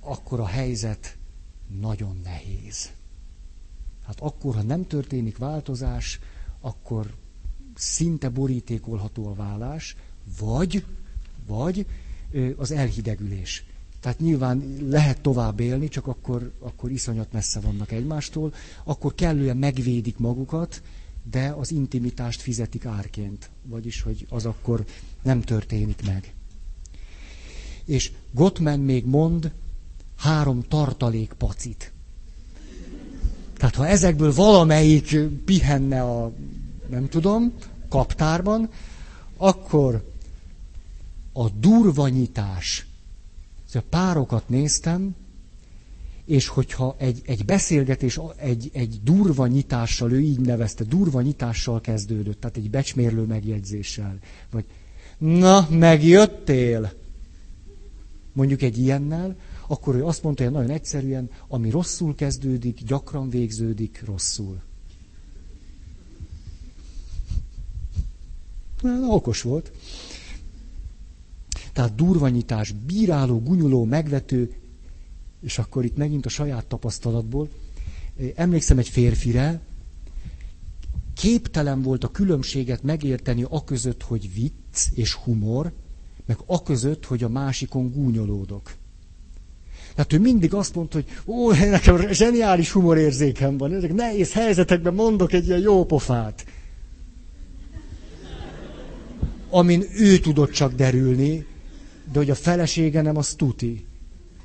[0.00, 1.16] akkor a helyzet
[1.80, 2.90] nagyon nehéz.
[4.04, 6.20] Hát akkor, ha nem történik változás,
[6.60, 7.14] akkor
[7.80, 9.96] szinte borítékolható a vállás,
[10.38, 10.84] vagy,
[11.46, 11.86] vagy
[12.56, 13.64] az elhidegülés.
[14.00, 18.54] Tehát nyilván lehet tovább élni, csak akkor, akkor iszonyat messze vannak egymástól,
[18.84, 20.82] akkor kellően megvédik magukat,
[21.30, 24.84] de az intimitást fizetik árként, vagyis hogy az akkor
[25.22, 26.34] nem történik meg.
[27.84, 29.52] És Gottman még mond
[30.16, 31.92] három tartalék pacit.
[33.56, 36.32] Tehát ha ezekből valamelyik pihenne a,
[36.88, 37.52] nem tudom,
[37.90, 38.70] kaptárban,
[39.36, 40.12] akkor
[41.32, 42.86] a durvanyítás,
[43.74, 45.14] a párokat néztem,
[46.24, 52.40] és hogyha egy, egy beszélgetés egy, egy durva nyitással, ő így nevezte, durva nyitással kezdődött,
[52.40, 54.18] tehát egy becsmérlő megjegyzéssel,
[54.50, 54.64] vagy
[55.18, 56.92] na, megjöttél,
[58.32, 59.36] mondjuk egy ilyennel,
[59.66, 64.62] akkor ő azt mondta, hogy nagyon egyszerűen, ami rosszul kezdődik, gyakran végződik rosszul.
[69.08, 69.72] Okos volt.
[71.72, 74.52] Tehát durvanyítás, bíráló, gunyuló, megvető,
[75.42, 77.48] és akkor itt megint a saját tapasztalatból.
[78.34, 79.60] Emlékszem egy férfire,
[81.14, 85.72] képtelen volt a különbséget megérteni a között, hogy vicc és humor,
[86.26, 88.74] meg a között, hogy a másikon gúnyolódok.
[89.94, 95.32] Tehát ő mindig azt mondta, hogy ó, nekem zseniális humorérzékem van, ezek nehéz helyzetekben mondok
[95.32, 96.44] egy ilyen jó pofát
[99.50, 101.46] amin ő tudott csak derülni,
[102.12, 103.84] de hogy a felesége nem, az tuti.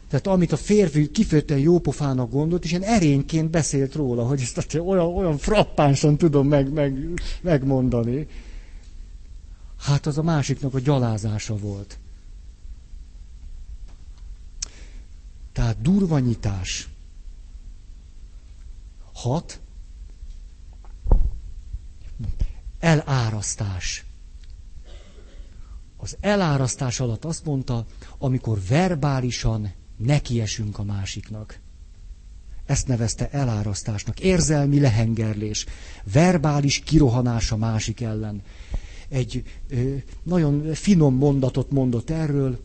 [0.09, 5.05] Tehát amit a férfi kifejezetten jópofának gondolt, és ilyen erényként beszélt róla, hogy ezt olyan,
[5.05, 8.27] olyan frappánsan tudom meg, meg, megmondani.
[9.79, 11.97] Hát az a másiknak a gyalázása volt.
[15.51, 16.89] Tehát durvanyítás.
[19.13, 19.59] Hat.
[22.79, 24.05] Elárasztás.
[25.97, 27.85] Az elárasztás alatt azt mondta,
[28.17, 31.59] amikor verbálisan nekiesünk a másiknak.
[32.65, 34.19] Ezt nevezte elárasztásnak.
[34.19, 35.65] Érzelmi lehengerlés,
[36.13, 38.41] verbális kirohanás a másik ellen.
[39.09, 42.59] Egy ö, nagyon finom mondatot mondott erről,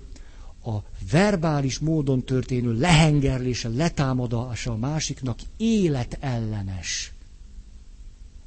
[0.64, 0.78] a
[1.10, 7.12] verbális módon történő lehengerlése, letámadása a másiknak életellenes.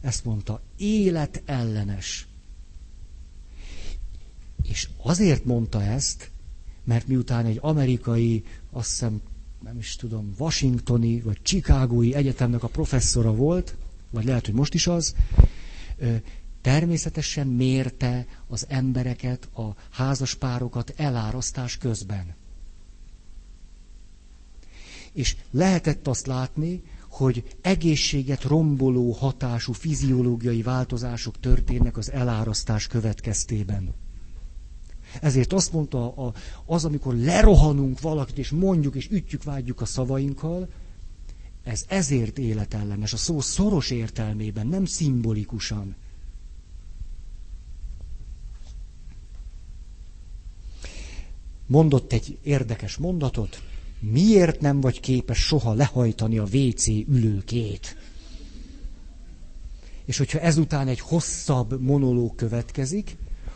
[0.01, 2.27] Ezt mondta, életellenes.
[4.68, 6.31] És azért mondta ezt,
[6.84, 9.22] mert miután egy amerikai, azt hiszem,
[9.64, 13.76] nem is tudom, washingtoni vagy chicagói egyetemnek a professzora volt,
[14.10, 15.15] vagy lehet, hogy most is az,
[16.61, 22.35] természetesen mérte az embereket, a házaspárokat elárasztás közben.
[25.14, 33.94] És lehetett azt látni, hogy egészséget romboló hatású fiziológiai változások történnek az elárasztás következtében.
[35.22, 36.34] Ezért azt mondta,
[36.65, 40.69] az, amikor lerohanunk valakit, és mondjuk, és ütjük, vágyjuk a szavainkkal,
[41.64, 45.95] ez ezért életellenes, a szó szoros értelmében, nem szimbolikusan.
[51.65, 53.61] Mondott egy érdekes mondatot,
[53.99, 57.95] miért nem vagy képes soha lehajtani a WC ülőkét?
[60.06, 63.15] És hogyha ezután egy hosszabb monológ következik,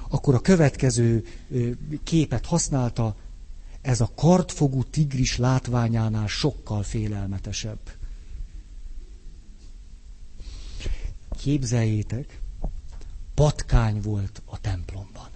[0.10, 1.26] akkor a következő
[2.04, 3.16] képet használta,
[3.82, 7.80] ez a kartfogú tigris látványánál sokkal félelmetesebb.
[11.40, 12.42] Képzeljétek,
[13.34, 15.30] patkány volt a templomban.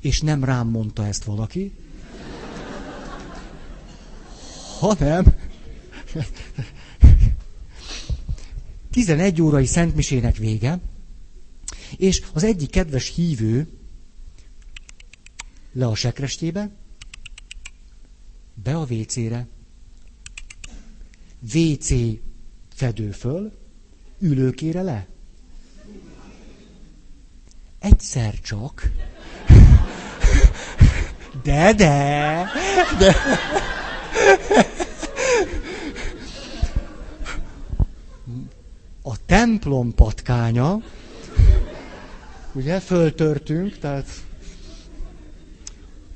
[0.00, 1.72] És nem rám mondta ezt valaki,
[4.78, 5.34] hanem
[8.90, 10.78] 11 órai szentmisének vége,
[11.96, 13.68] és az egyik kedves hívő
[15.72, 16.70] le a sekrestébe,
[18.54, 19.46] be a WC-re,
[21.54, 21.92] WC
[22.74, 23.52] fedő föl,
[24.18, 25.08] ülőkére le.
[27.78, 28.82] Egyszer csak.
[31.42, 32.46] De, de,
[32.98, 33.14] de.
[39.02, 40.82] A templom patkánya,
[42.52, 44.06] ugye, föltörtünk, tehát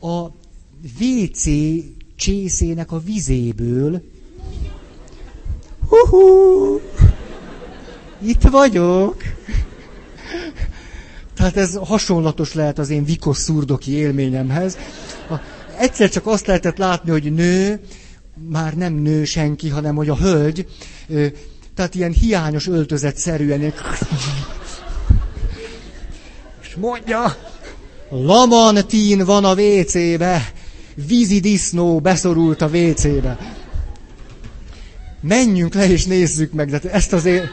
[0.01, 0.27] a
[1.01, 1.45] WC
[2.17, 4.03] csészének a vizéből
[5.89, 6.81] Hú,
[8.19, 9.17] itt vagyok.
[11.35, 14.77] Tehát ez hasonlatos lehet az én vikos szurdoki élményemhez.
[15.31, 15.35] A,
[15.79, 17.81] egyszer csak azt lehetett látni, hogy nő,
[18.49, 20.67] már nem nő senki, hanem hogy a hölgy,
[21.75, 23.73] tehát ilyen hiányos öltözet szerűen,
[26.75, 27.37] és mondja,
[28.11, 30.53] lamantin van a WC-be,
[31.07, 33.39] vízi disznó beszorult a WC-be
[35.27, 37.51] menjünk le és nézzük meg, de ezt az él...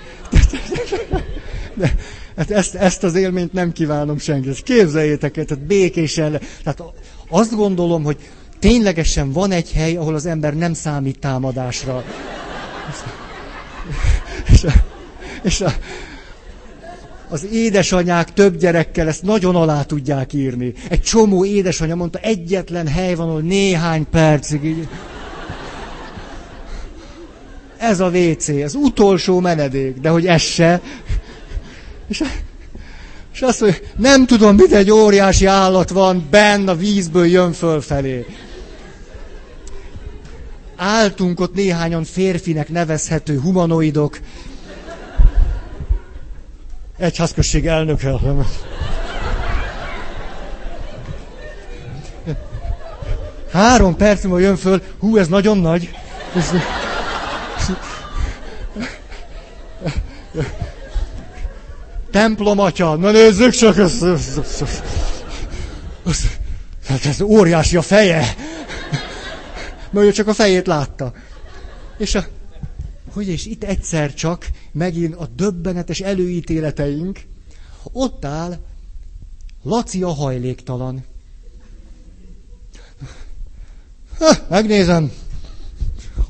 [1.74, 1.96] De,
[2.36, 4.56] hát ezt, ezt az élményt nem kívánom senkinek.
[4.64, 6.40] Képzeljétek el, tehát békésen.
[6.64, 6.84] Tehát
[7.30, 8.18] azt gondolom, hogy
[8.60, 12.04] ténylegesen van egy hely, ahol az ember nem számít támadásra.
[14.52, 14.72] És, a,
[15.44, 15.74] és a,
[17.32, 20.74] az édesanyák több gyerekkel ezt nagyon alá tudják írni.
[20.90, 24.88] Egy csomó édesanyja mondta, egyetlen hely van, ahol néhány percig így
[27.82, 30.82] ez a WC, az utolsó menedék, de hogy ez se.
[32.08, 32.24] És,
[33.34, 38.26] és azt mondja, nem tudom, mit egy óriási állat van, benn a vízből jön fölfelé.
[40.76, 44.20] Áltunk ott néhányan férfinek nevezhető humanoidok.
[47.02, 48.14] Egyházközség elnöke.
[53.52, 55.90] Három perc múlva jön föl, hú, ez nagyon nagy.
[62.38, 64.64] Atya, na nézzük csak, ez, ez, ez,
[66.06, 66.24] ez,
[66.88, 68.36] ez, ez óriási a feje.
[69.90, 71.14] Mert ő csak a fejét látta.
[71.98, 72.26] És a,
[73.14, 77.20] hogy és itt egyszer csak megint a döbbenetes előítéleteink,
[77.92, 78.60] ott áll
[79.64, 81.04] Laci a hajléktalan.
[84.20, 85.12] Ha, megnézem,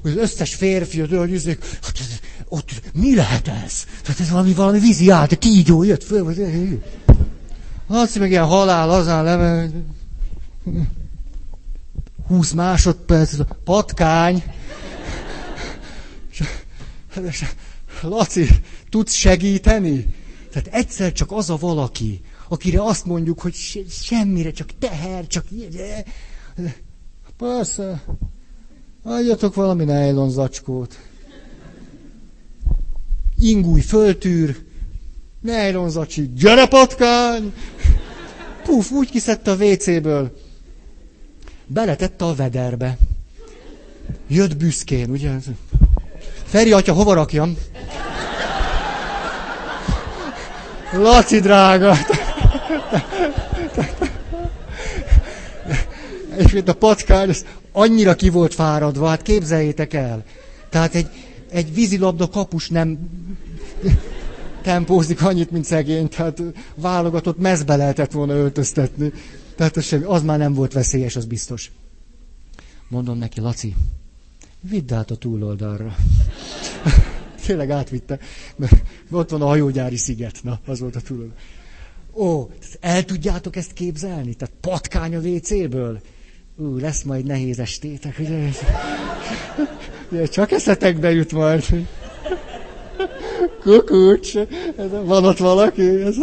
[0.02, 3.86] hogy az összes férfi, hogy izék, hát ez, ott mi lehet ez?
[4.04, 6.82] Tehát ez valami, valami vízi át, kígyó jött föl, vagy...
[7.88, 9.70] Azt meg ilyen halál, azán leve...
[12.28, 14.44] 20 másodperc, patkány.
[18.02, 18.48] Laci,
[18.90, 20.14] tudsz segíteni?
[20.52, 23.56] Tehát egyszer csak az a valaki, akire azt mondjuk, hogy
[23.90, 25.46] semmire, csak teher, csak...
[27.38, 28.04] Persze,
[29.04, 31.00] adjatok valami nejlon zacskót
[33.42, 34.66] ingúj föltűr,
[35.42, 37.54] nejlonzacsi, gyere patkány!
[38.64, 40.38] Puf, úgy kiszedte a WC-ből.
[41.66, 42.98] beletette a vederbe.
[44.28, 45.32] Jött büszkén, ugye?
[46.52, 47.58] Feri atya, hova rakjam?
[50.94, 51.96] Laci drága!
[56.38, 60.24] És mint a patkány, ez annyira ki volt fáradva, hát képzeljétek el.
[60.70, 61.08] Tehát egy,
[61.52, 63.00] egy vízilabda kapus nem
[64.62, 66.42] tempózik annyit, mint szegény, tehát
[66.76, 69.12] válogatott mezbe lehetett volna öltöztetni.
[69.56, 71.72] Tehát az, semmi, az már nem volt veszélyes, az biztos.
[72.88, 73.76] Mondom neki, Laci,
[74.70, 75.96] vidd át a túloldalra.
[77.46, 78.20] Tényleg átvitte,
[78.56, 81.36] mert ott van a hajógyári sziget, na, az volt a túloldal.
[82.14, 84.34] Ó, el tudjátok ezt képzelni?
[84.34, 86.02] Tehát patkány a WC-ből?
[86.58, 88.50] Ú, lesz majd nehéz estétek, ugye?
[90.12, 91.66] ugye csak eszetekbe jut majd.
[93.62, 94.34] Kukucs,
[95.04, 96.02] van ott valaki?
[96.02, 96.16] Ez...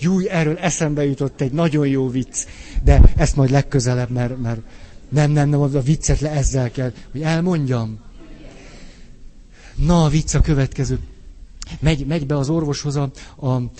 [0.00, 2.46] Júj, erről eszembe jutott egy nagyon jó vicc,
[2.84, 4.60] de ezt majd legközelebb, mert, mert
[5.10, 7.98] nem, nem, nem, a viccet le ezzel kell, hogy elmondjam.
[9.74, 10.98] Na, a vicc a következő.
[11.80, 13.70] Megy, megy be az orvoshoz a, a, a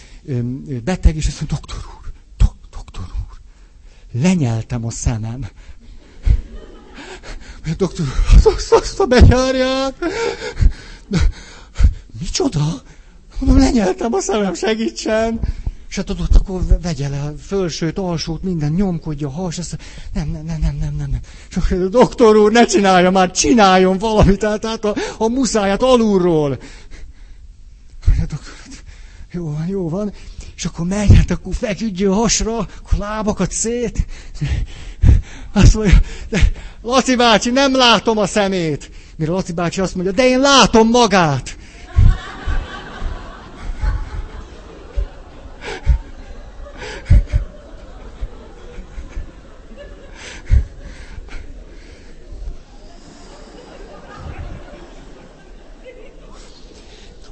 [0.84, 3.40] beteg, és azt mondja, doktor úr, do, doktor úr,
[4.22, 5.46] lenyeltem a szemem.
[7.64, 9.94] A doktor úr, azt, azt a benyárját.
[12.20, 12.82] Micsoda?
[13.38, 15.40] Mondom, lenyeltem a szemem, segítsen.
[15.90, 19.78] És hát ott akkor vegye le a fölsőt, alsót, minden, nyomkodja a has, azt
[20.12, 21.20] nem, nem, nem, nem, nem, nem.
[21.50, 26.58] És akkor, doktor úr, ne csinálja már, csináljon valamit, tehát, tehát a, a muszáját alulról.
[28.06, 28.52] A doktor,
[29.32, 30.12] jó van, jó van.
[30.56, 34.06] És akkor megy, hát akkor feküdjön hasra, akkor lábakat szét.
[35.52, 36.52] Azt mondja, de
[36.82, 38.90] Laci bácsi, nem látom a szemét.
[39.16, 41.58] Mire Laci bácsi azt mondja, de én látom magát.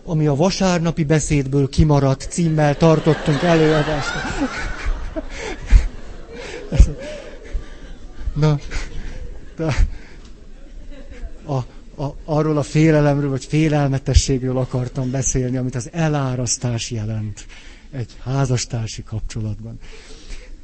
[0.09, 4.10] Ami a vasárnapi beszédből kimaradt címmel tartottunk előadást.
[8.35, 8.59] Na,
[9.56, 9.74] de
[11.44, 11.56] a,
[12.02, 17.47] a, arról a félelemről, vagy félelmetességről akartam beszélni, amit az elárasztás jelent
[17.90, 19.78] egy házastársi kapcsolatban.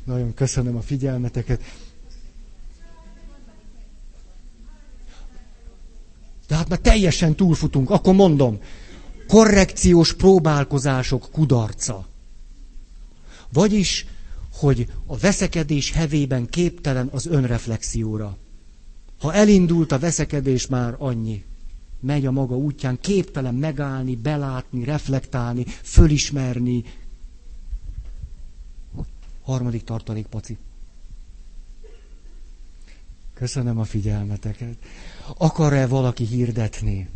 [0.04, 1.60] Nagyon köszönöm a figyelmeteket.
[6.48, 8.58] De hát már teljesen túlfutunk, akkor mondom,
[9.28, 12.06] korrekciós próbálkozások kudarca.
[13.52, 14.06] Vagyis,
[14.52, 18.36] hogy a veszekedés hevében képtelen az önreflexióra.
[19.20, 21.44] Ha elindult a veszekedés, már annyi.
[22.00, 26.84] Megy a maga útján, képtelen megállni, belátni, reflektálni, fölismerni.
[29.42, 30.56] Harmadik tartalék, paci.
[33.34, 34.76] Köszönöm a figyelmeteket.
[35.36, 37.08] Akar-e valaki hirdetni?